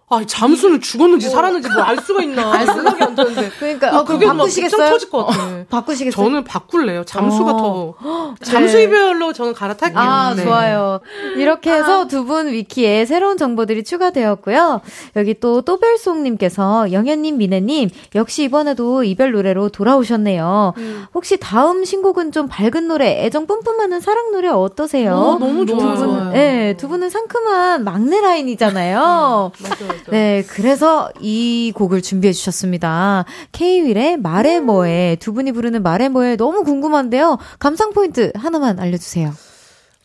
[0.09, 1.35] 아, 잠수는 죽었는지 뭐.
[1.35, 2.53] 살았는지 뭐 알 수가 있나.
[2.53, 3.51] 알 생각이 안 되는데.
[3.59, 4.91] 그러니까, 어, 그게 바꾸시겠어요?
[4.91, 5.43] 터질 것 같아.
[5.45, 6.25] 어, 바꾸시겠어요?
[6.25, 7.03] 저는 바꿀래요.
[7.05, 7.95] 잠수가 어.
[8.01, 8.35] 더.
[8.45, 9.99] 잠수 이별로 저는 갈아탈게요.
[10.01, 10.45] 아, 네.
[10.45, 11.01] 좋아요.
[11.37, 12.07] 이렇게 해서 아.
[12.07, 14.81] 두분 위키에 새로운 정보들이 추가되었고요.
[15.17, 20.75] 여기 또, 또별송님께서 영현님, 미네님, 역시 이번에도 이별 노래로 돌아오셨네요.
[20.77, 21.07] 음.
[21.15, 25.15] 혹시 다음 신곡은 좀 밝은 노래, 애정 뿜뿜 하는 사랑 노래 어떠세요?
[25.15, 25.97] 어, 너무 좋아요.
[25.97, 29.51] 두 분, 네, 두 분은 상큼한 막내 라인이잖아요.
[29.53, 29.96] 음, 맞아요.
[30.11, 33.25] 네, 그래서 이 곡을 준비해 주셨습니다.
[33.53, 37.39] K-윌의 말해 뭐해 두 분이 부르는 말해 뭐해 너무 궁금한데요.
[37.59, 39.33] 감상 포인트 하나만 알려주세요.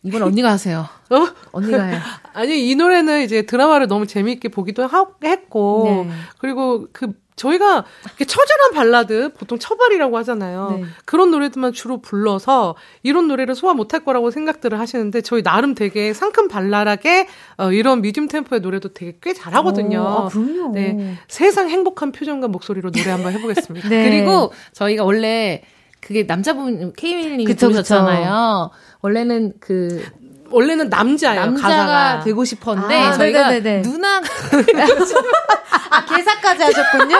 [0.04, 0.88] 이건 언니가 하세요.
[1.10, 1.28] 어?
[1.52, 2.00] 언니가 해요.
[2.34, 6.12] 아니 이 노래는 이제 드라마를 너무 재미있게 보기도 하, 했고 네.
[6.38, 10.78] 그리고 그 저희가 이렇게 처절한 발라드 보통 처발이라고 하잖아요.
[10.80, 10.84] 네.
[11.04, 16.48] 그런 노래들만 주로 불러서 이런 노래를 소화 못할 거라고 생각들을 하시는데 저희 나름 되게 상큼
[16.48, 17.28] 발랄하게
[17.58, 19.98] 어, 이런 미디움 템포의 노래도 되게 꽤 잘하거든요.
[19.98, 20.72] 오, 아, 그럼요.
[20.74, 23.88] 네, 세상 행복한 표정과 목소리로 노래 한번 해보겠습니다.
[23.90, 24.08] 네.
[24.08, 25.62] 그리고 저희가 원래
[26.00, 28.70] 그게 남자분 케이윌님이 부르셨잖아요.
[29.02, 30.04] 원래는 그
[30.52, 31.40] 원래는 남자예요.
[31.46, 32.20] 남자가 가사가.
[32.24, 33.82] 되고 싶었는데 아, 저희가 네네네.
[33.82, 34.26] 누나가
[35.90, 37.16] 아 개사까지 하셨군요.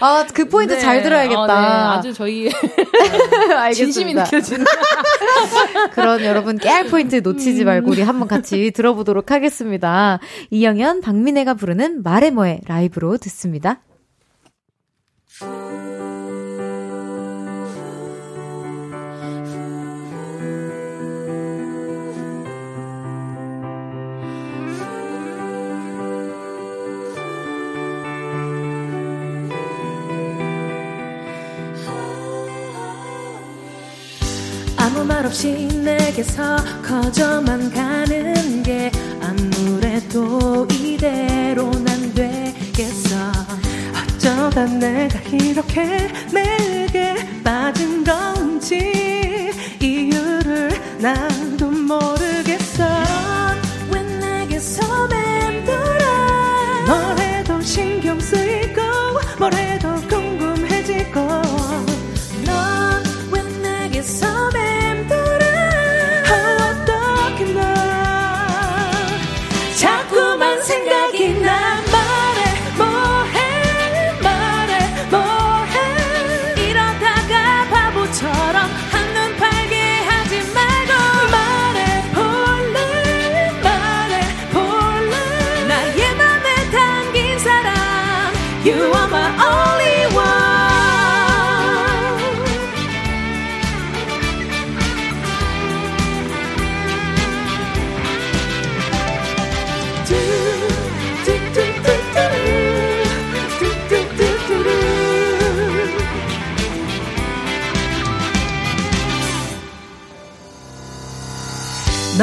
[0.00, 0.80] 아 그 포인트 네.
[0.80, 1.40] 잘 들어야겠다.
[1.42, 1.52] 어, 네.
[1.98, 2.50] 아주 저희
[3.74, 4.64] 진심이 느껴지는
[5.92, 10.18] 그런 여러분 깨알 포인트 놓치지 말고 우리 한번 같이 들어보도록 하겠습니다.
[10.50, 13.80] 이영현 박민혜가 부르는 말해 뭐해 라이브로 듣습니다.
[34.90, 43.16] 아무 말 없이 내게서 커져만 가는 게 아무래도 이대로 난 되겠어.
[44.16, 47.14] 어쩌다 내가 이렇게 내게
[47.44, 52.84] 빠진 건지 이유를 나도 모르겠어.
[53.92, 56.86] 왜 내게서 맴돌아?
[56.88, 58.49] 뭘 해도 신경 쓰이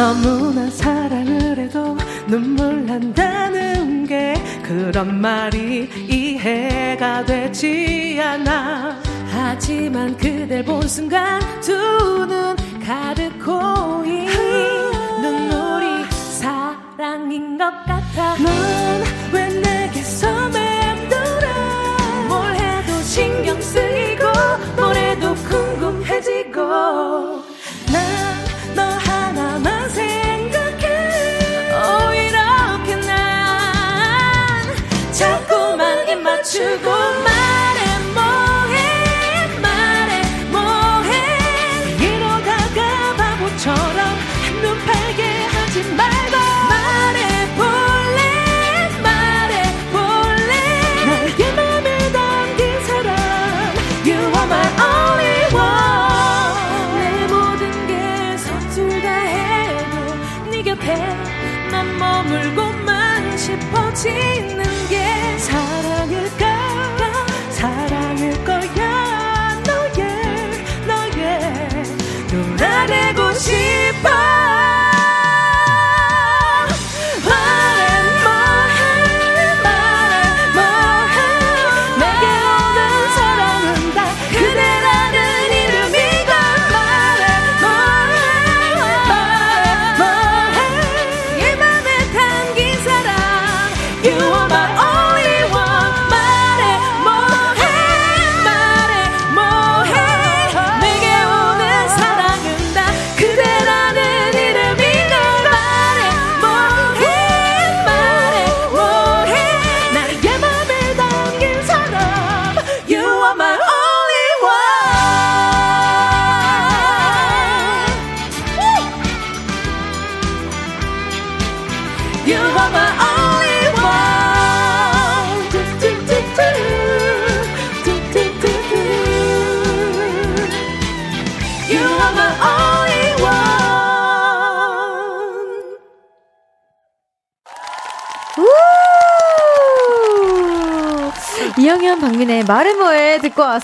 [0.07, 1.97] 너무나 사랑을 해도
[2.27, 9.01] 눈물 난다는 게 그런 말이 이해가 되지 않아.
[9.29, 12.55] 하지만 그댈 본 순간 두 눈
[12.85, 14.27] 가득 고인
[15.21, 16.05] 눈물이
[16.39, 18.35] 사랑인 것 같아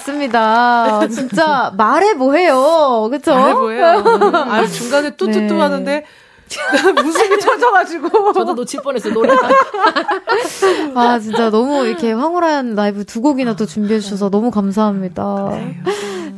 [0.04, 1.08] 왔습니다.
[1.08, 3.08] 진짜 말해 뭐해요.
[3.10, 3.34] 그쵸?
[3.34, 4.04] 말해 뭐예요?
[4.34, 5.60] 아 중간에 뚜뚜뚜 네.
[5.60, 6.06] 하는데
[7.04, 9.34] 무슨 터져가지고 저도 놓칠 뻔했어요, 노래.
[10.94, 15.50] 아, 진짜 너무 이렇게 황홀한 라이브 두 곡이나 또 준비해주셔서 너무 감사합니다.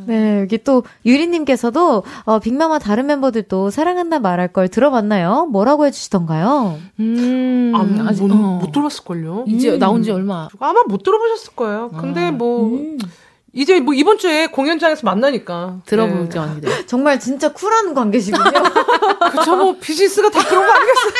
[0.06, 5.46] 네, 여기 또 유리님께서도, 어, 빅마마 다른 멤버들도 사랑한다 말할 걸 들어봤나요?
[5.50, 6.78] 뭐라고 해주시던가요?
[7.00, 8.36] 음, 아, 못, 아직, 못, 어.
[8.62, 9.44] 못 들어봤을걸요?
[9.48, 10.48] 이제 나온 지 얼마.
[10.60, 11.90] 아마 못 들어보셨을 거예요.
[11.90, 12.70] 근데 뭐
[13.56, 16.84] 이제 뭐 이번 주에 공연장에서 만나니까 들어보지 않는데.
[16.86, 18.44] 정말 진짜 쿨한 관계시군요.
[19.32, 21.12] 그쵸 뭐 비즈니스가 다 그런 거 아니겠어요?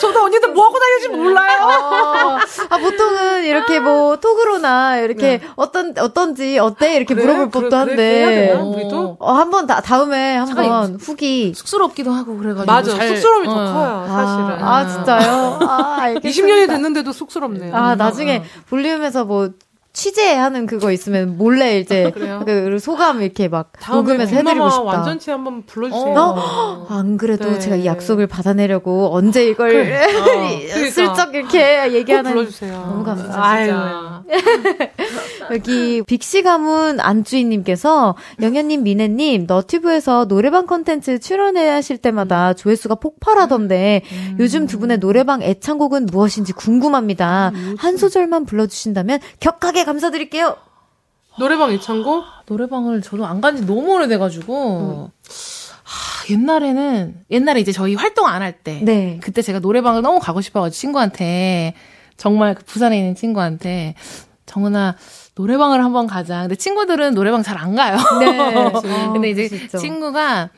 [0.00, 1.58] 저도 언니들 뭐 하고 다니는지 몰라요.
[1.62, 2.38] 아,
[2.70, 6.96] 아, 보통은 이렇게 뭐 톡으로나 이렇게 어떤, 어떤지, 어때?
[6.96, 7.24] 이렇게 그래?
[7.24, 8.52] 물어볼 그래, 법도 그래, 한데.
[8.60, 9.16] 우리도?
[9.20, 11.54] 어, 한번 다, 다음에 한번 잠깐, 후기.
[11.54, 12.66] 쑥스럽기도 하고 그래가지고.
[12.72, 13.50] 맞아 잘- 쑥스러움이 어.
[13.50, 14.64] 더 커요 사실은.
[14.64, 15.58] 아, 아, 진짜요?
[15.62, 16.54] 아, 알겠습니다.
[16.54, 17.74] 20년이 됐는데도 쑥스럽네요.
[17.74, 19.50] 아, 나중에 볼륨에서 뭐
[19.92, 22.42] 취재하는 그거 있으면 몰래 이제 그래요?
[22.46, 24.82] 그 소감 이렇게 막 녹음해서 해드리고 싶다.
[24.82, 26.14] 완전체 한번 불러주세요.
[26.16, 26.86] 어?
[26.88, 27.58] 안 그래도 네.
[27.58, 30.90] 제가 이 약속을 받아내려고 언제 이걸 어, 그러니까.
[30.90, 32.72] 슬쩍 이렇게 꼭 얘기하는 불러주세요.
[32.72, 34.24] 너무 감사합니다.
[35.52, 44.02] 여기 빅시 가문 안주인님께서 영현님, 미네님 너튜브에서 노래방 컨텐츠 출연하실 때마다 조회수가 폭발하던데
[44.38, 47.52] 요즘 두 분의 노래방 애창곡은 무엇인지 궁금합니다.
[47.76, 50.56] 한 소절만 불러주신다면 격하게 감사드릴게요.
[51.38, 52.24] 노래방 애창곡?
[52.46, 55.10] 노래방을 저도 안 간 지 너무 오래돼가지고.
[55.82, 58.80] 하, 옛날에는, 옛날에 이제 저희 활동 안 할 때.
[58.82, 59.18] 네.
[59.22, 61.74] 그때 제가 노래방을 너무 가고 싶어가지고 친구한테,
[62.16, 63.94] 정말 그 부산에 있는 친구한테,
[64.46, 64.96] 정은아,
[65.34, 66.42] 노래방을 한번 가자.
[66.42, 67.96] 근데 친구들은 노래방 잘 안 가요.
[68.20, 68.72] 네.
[69.12, 70.50] 근데 이제 친구가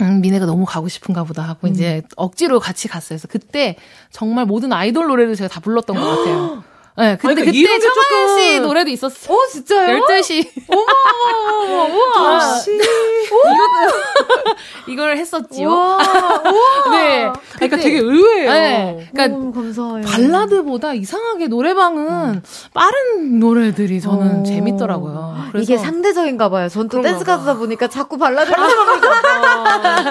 [0.00, 3.10] 음, 미네가 너무 가고 싶은가 보다 하고 이제 억지로 같이 갔어요.
[3.16, 3.76] 그래서 그때
[4.10, 6.64] 정말 모든 아이돌 노래를 제가 다 불렀던 것 같아요.
[6.96, 9.36] 네, 근데 그러니까 그때 청하연 조금- 씨 노래도 있었어요.
[9.36, 9.98] 어, 진짜요?
[10.06, 10.48] 12시.
[10.72, 12.38] 우와.
[12.40, 12.70] 다시.
[14.86, 15.68] 이걸 했었지요.
[15.68, 15.96] 우와.
[15.96, 16.96] 우와.
[16.96, 17.32] 네.
[17.54, 18.52] 그러니까 근데- 되게 의외예요.
[18.52, 19.08] 네.
[19.12, 20.06] 그러니까 너무 감사해요.
[20.06, 22.42] 발라드보다 이상하게 노래방은
[22.72, 24.42] 빠른 노래들이 저는 어.
[24.44, 25.34] 재밌더라고요.
[25.50, 26.68] 그래서 이게 상대적인가 봐요.
[26.68, 27.32] 전 또 댄스 봐.
[27.36, 28.56] 가수다 보니까 자꾸 발라드를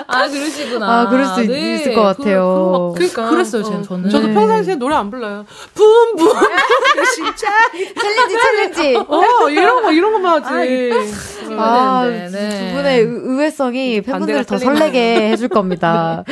[0.07, 1.01] 아 그러시구나.
[1.01, 2.93] 아, 그럴 수 있- 있을 것 같아요.
[2.97, 3.29] 그, 그 러니까.
[3.29, 4.09] 그랬어요, 저- 저는.
[4.09, 4.33] 저도 네.
[4.33, 5.45] 평상시에 노래 안 불러요.
[5.75, 6.33] 붐붐.
[7.15, 7.47] 진짜.
[7.71, 8.95] challenge challenge.
[9.07, 10.91] 어, 이런 거, 이런 거만 하지.
[11.57, 12.69] 아, 네, 네.
[12.69, 14.57] 두 분의 의- 의외성이 팬분들 반대가 더.
[14.57, 16.23] 설레게 해줄 겁니다.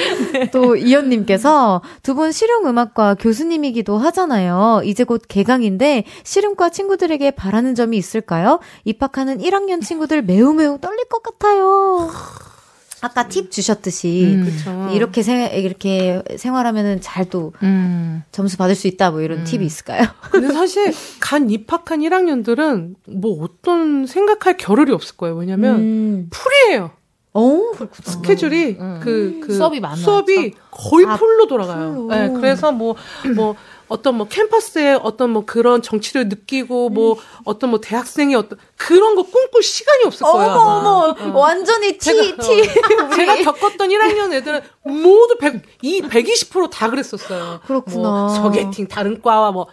[0.52, 4.82] 또 이현님 이은주님께서 두 분 실용음악과 교수님이기도 하잖아요.
[4.84, 8.60] 이제 곧 개강인데 실용과 친구들에게 바라는 점이 있을까요?
[8.86, 12.10] 입학하는 1학년 친구들 매우 매우 떨릴 것 같아요.
[13.02, 14.90] 아까 팁 주셨듯이 음.
[14.94, 18.24] 이렇게 생 이렇게 생활하면은 잘또 음.
[18.32, 19.44] 점수 받을 수 있다 뭐 이런 음.
[19.44, 20.08] 팁이 있을까요?
[20.32, 25.36] 근데 사실 간 입학한 1학년들은 뭐 어떤 생각할 겨를이 없을 거예요.
[25.36, 26.30] 왜냐면 음.
[26.30, 26.92] full이에요.
[27.34, 28.12] 어, 그렇구나.
[28.12, 29.00] 스케줄이 음.
[29.02, 29.98] 그, 그 수업이 많아요.
[29.98, 31.94] 수업이 거의 아, full로 돌아가요.
[31.94, 32.08] full로.
[32.08, 33.56] 네, 그래서 뭐뭐
[33.92, 39.24] 어떤 뭐 캠퍼스의 어떤 뭐 그런 정취를 느끼고 뭐 어떤 뭐 대학생의 어떤 그런 거
[39.24, 40.52] 꿈꿀 시간이 없을 거예요.
[40.54, 41.16] 어머.
[41.20, 42.64] 어머 완전히 티 티.
[43.16, 47.60] 제가 겪었던 1학년 애들은 모두 100, 이 120%다 그랬었어요.
[47.68, 48.10] 그렇구나.
[48.10, 49.68] 뭐 소개팅 다른 과와 뭐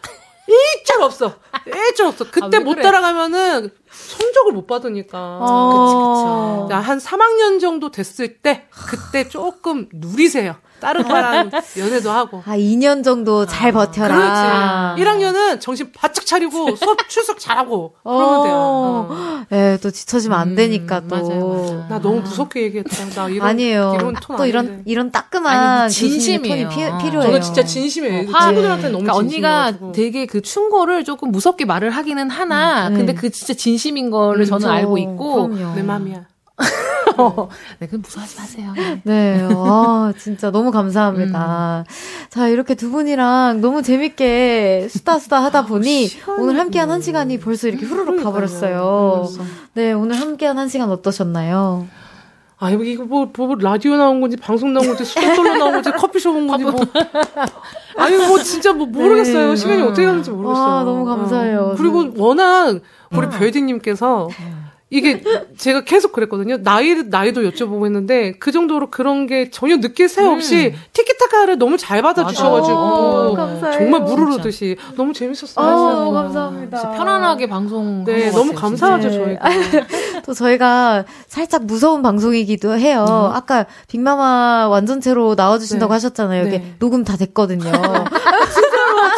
[0.48, 1.34] 일절 없어.
[1.66, 2.24] 일절 없어.
[2.24, 2.82] 그때 아, 왜못 그래?
[2.82, 5.38] 따라가면은 성적을 못 받으니까.
[5.40, 6.66] 어.
[6.68, 10.56] 자, 한 3학년 정도 됐을 때 그때 조금 누리세요.
[10.80, 12.42] 다른 과랑 연애도 하고.
[12.46, 14.94] 아 2년 정도 잘 버텨라.
[14.96, 15.02] 그렇지.
[15.10, 18.54] 1학년은 정신 바짝 차리고 수업 출석 잘하고 그러면 돼요.
[18.56, 19.42] 어.
[19.52, 21.16] 예, 또 지쳐지면 안 음, 되니까 또.
[21.16, 21.86] 맞아요, 맞아요.
[21.88, 23.04] 나 너무 무섭게 얘기했다.
[23.14, 23.92] 나 이런 아니에요.
[23.98, 24.82] 이런 톤 또 이런 아닌데.
[24.86, 26.68] 이런 따끔한 아니, 진심이에요.
[26.68, 26.98] 톤이 피, 어.
[26.98, 27.22] 필요해요.
[27.30, 28.30] 저는 진짜 진심이에요.
[28.30, 29.72] 화- 친구들한테 너무 그러니까 언니가.
[29.92, 33.18] 되게 그 충고를 조금 무섭게 말을 하기는 하나, 음, 근데 네.
[33.20, 34.72] 그 진짜 진심인 거를 저는 그렇죠.
[34.76, 35.74] 알고 있고, 그럼요.
[35.74, 36.22] 내 맘이야.
[37.78, 38.74] 네, 그건 무서워하지 마세요.
[39.04, 41.84] 네, 아, 진짜 너무 감사합니다.
[42.30, 47.68] 자, 이렇게 두 분이랑 너무 재밌게 수다 수다 하다 보니 오늘 함께한 한 시간이 벌써
[47.68, 49.28] 이렇게 후루룩 가버렸어요.
[49.74, 51.86] 네, 오늘 함께한 한 시간 어떠셨나요?
[52.60, 55.92] 아, 이거, 이거 뭐, 뭐, 라디오 나온 건지, 방송 나온 건지, 수다 떨러 나온 건지,
[55.92, 56.74] 커피숍 온 건지, 뭐.
[57.96, 59.50] 아니, 뭐, 진짜 뭐, 모르겠어요.
[59.50, 59.56] 네.
[59.56, 60.64] 시간이 어떻게 가는지 모르겠어요.
[60.64, 61.60] 아, 너무 감사해요.
[61.60, 61.74] 어.
[61.78, 62.80] 그리고 워낙,
[63.12, 64.28] 우리 별디님께서,
[64.90, 65.22] 이게
[65.58, 66.62] 제가 계속 그랬거든요.
[66.62, 71.98] 나이, 나이도 여쭤보고 했는데, 그 정도로 그런 게 전혀 느낄 새 없이, 티키타카를 너무 잘
[71.98, 73.78] 어, 받아주셔가지고, 감사해요.
[73.78, 75.66] 정말 무르르듯이 너무 재밌었어요.
[75.66, 76.78] 아, 너무 감사합니다.
[76.78, 78.04] 진짜 편안하게 방송.
[78.04, 79.18] 네, 너무 감사하죠, 네.
[79.18, 79.48] 저희가.
[80.24, 83.30] 또 저희가 살짝 무서운 방송이기도 해요.
[83.34, 85.94] 아까 빅마마 완전체로 나와주신다고 네.
[85.94, 86.46] 하셨잖아요.
[86.46, 86.74] 이게 네.
[86.78, 87.70] 녹음 다 됐거든요.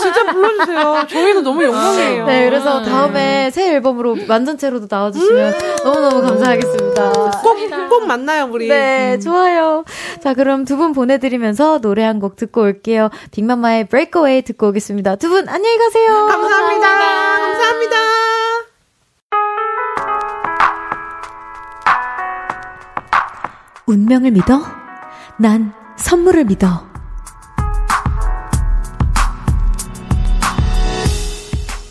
[0.01, 1.07] 진짜 불러주세요.
[1.09, 2.27] 저희는 너무 영광이에요.
[2.27, 7.13] 네, 그래서 다음에 새 앨범으로 완전체로도 나와주시면 너무너무 감사하겠습니다.
[7.43, 8.69] 꼭, 꼭 만나요, 우리.
[8.69, 9.85] 네, 좋아요.
[10.23, 13.09] 자, 그럼 두 분 보내드리면서 노래 한 곡 듣고 올게요.
[13.31, 15.17] 빅마마의 Breakaway 듣고 오겠습니다.
[15.17, 16.27] 두 분 안녕히 가세요.
[16.27, 16.89] 감사합니다.
[17.39, 17.97] 감사합니다.
[23.87, 24.61] 운명을 믿어?
[25.39, 26.90] 난 선물을 믿어.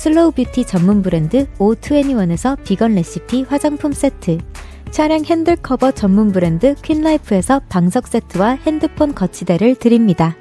[0.00, 4.38] slow beauty 전문 브랜드 O21에서 비건 레시피 화장품 세트,
[4.90, 10.34] 차량 핸들 커버 전문 브랜드 퀸라이프에서 방석 세트와 핸드폰 거치대를 드립니다.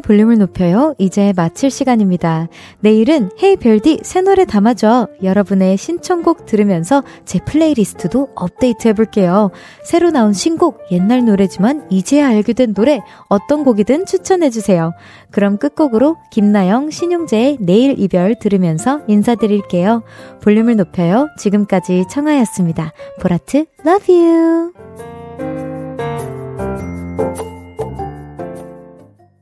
[0.00, 0.94] 볼륨을 높여요.
[0.98, 2.48] 이제 마칠 시간입니다.
[2.80, 5.08] 내일은 hey 별디 새 노래 담아줘.
[5.22, 9.50] 여러분의 신청곡 들으면서 제 플레이리스트도 업데이트 해볼게요.
[9.84, 14.92] 새로 나온 신곡, 옛날 노래지만 이제야 알게 된 노래, 어떤 곡이든 추천해주세요.
[15.30, 20.02] 그럼 끝곡으로 김나영, 신용재의 내일 이별 들으면서 인사드릴게요.
[20.42, 21.28] 볼륨을 높여요.
[21.38, 22.92] 지금까지 청하였습니다.
[23.20, 25.17] 보라트, love you.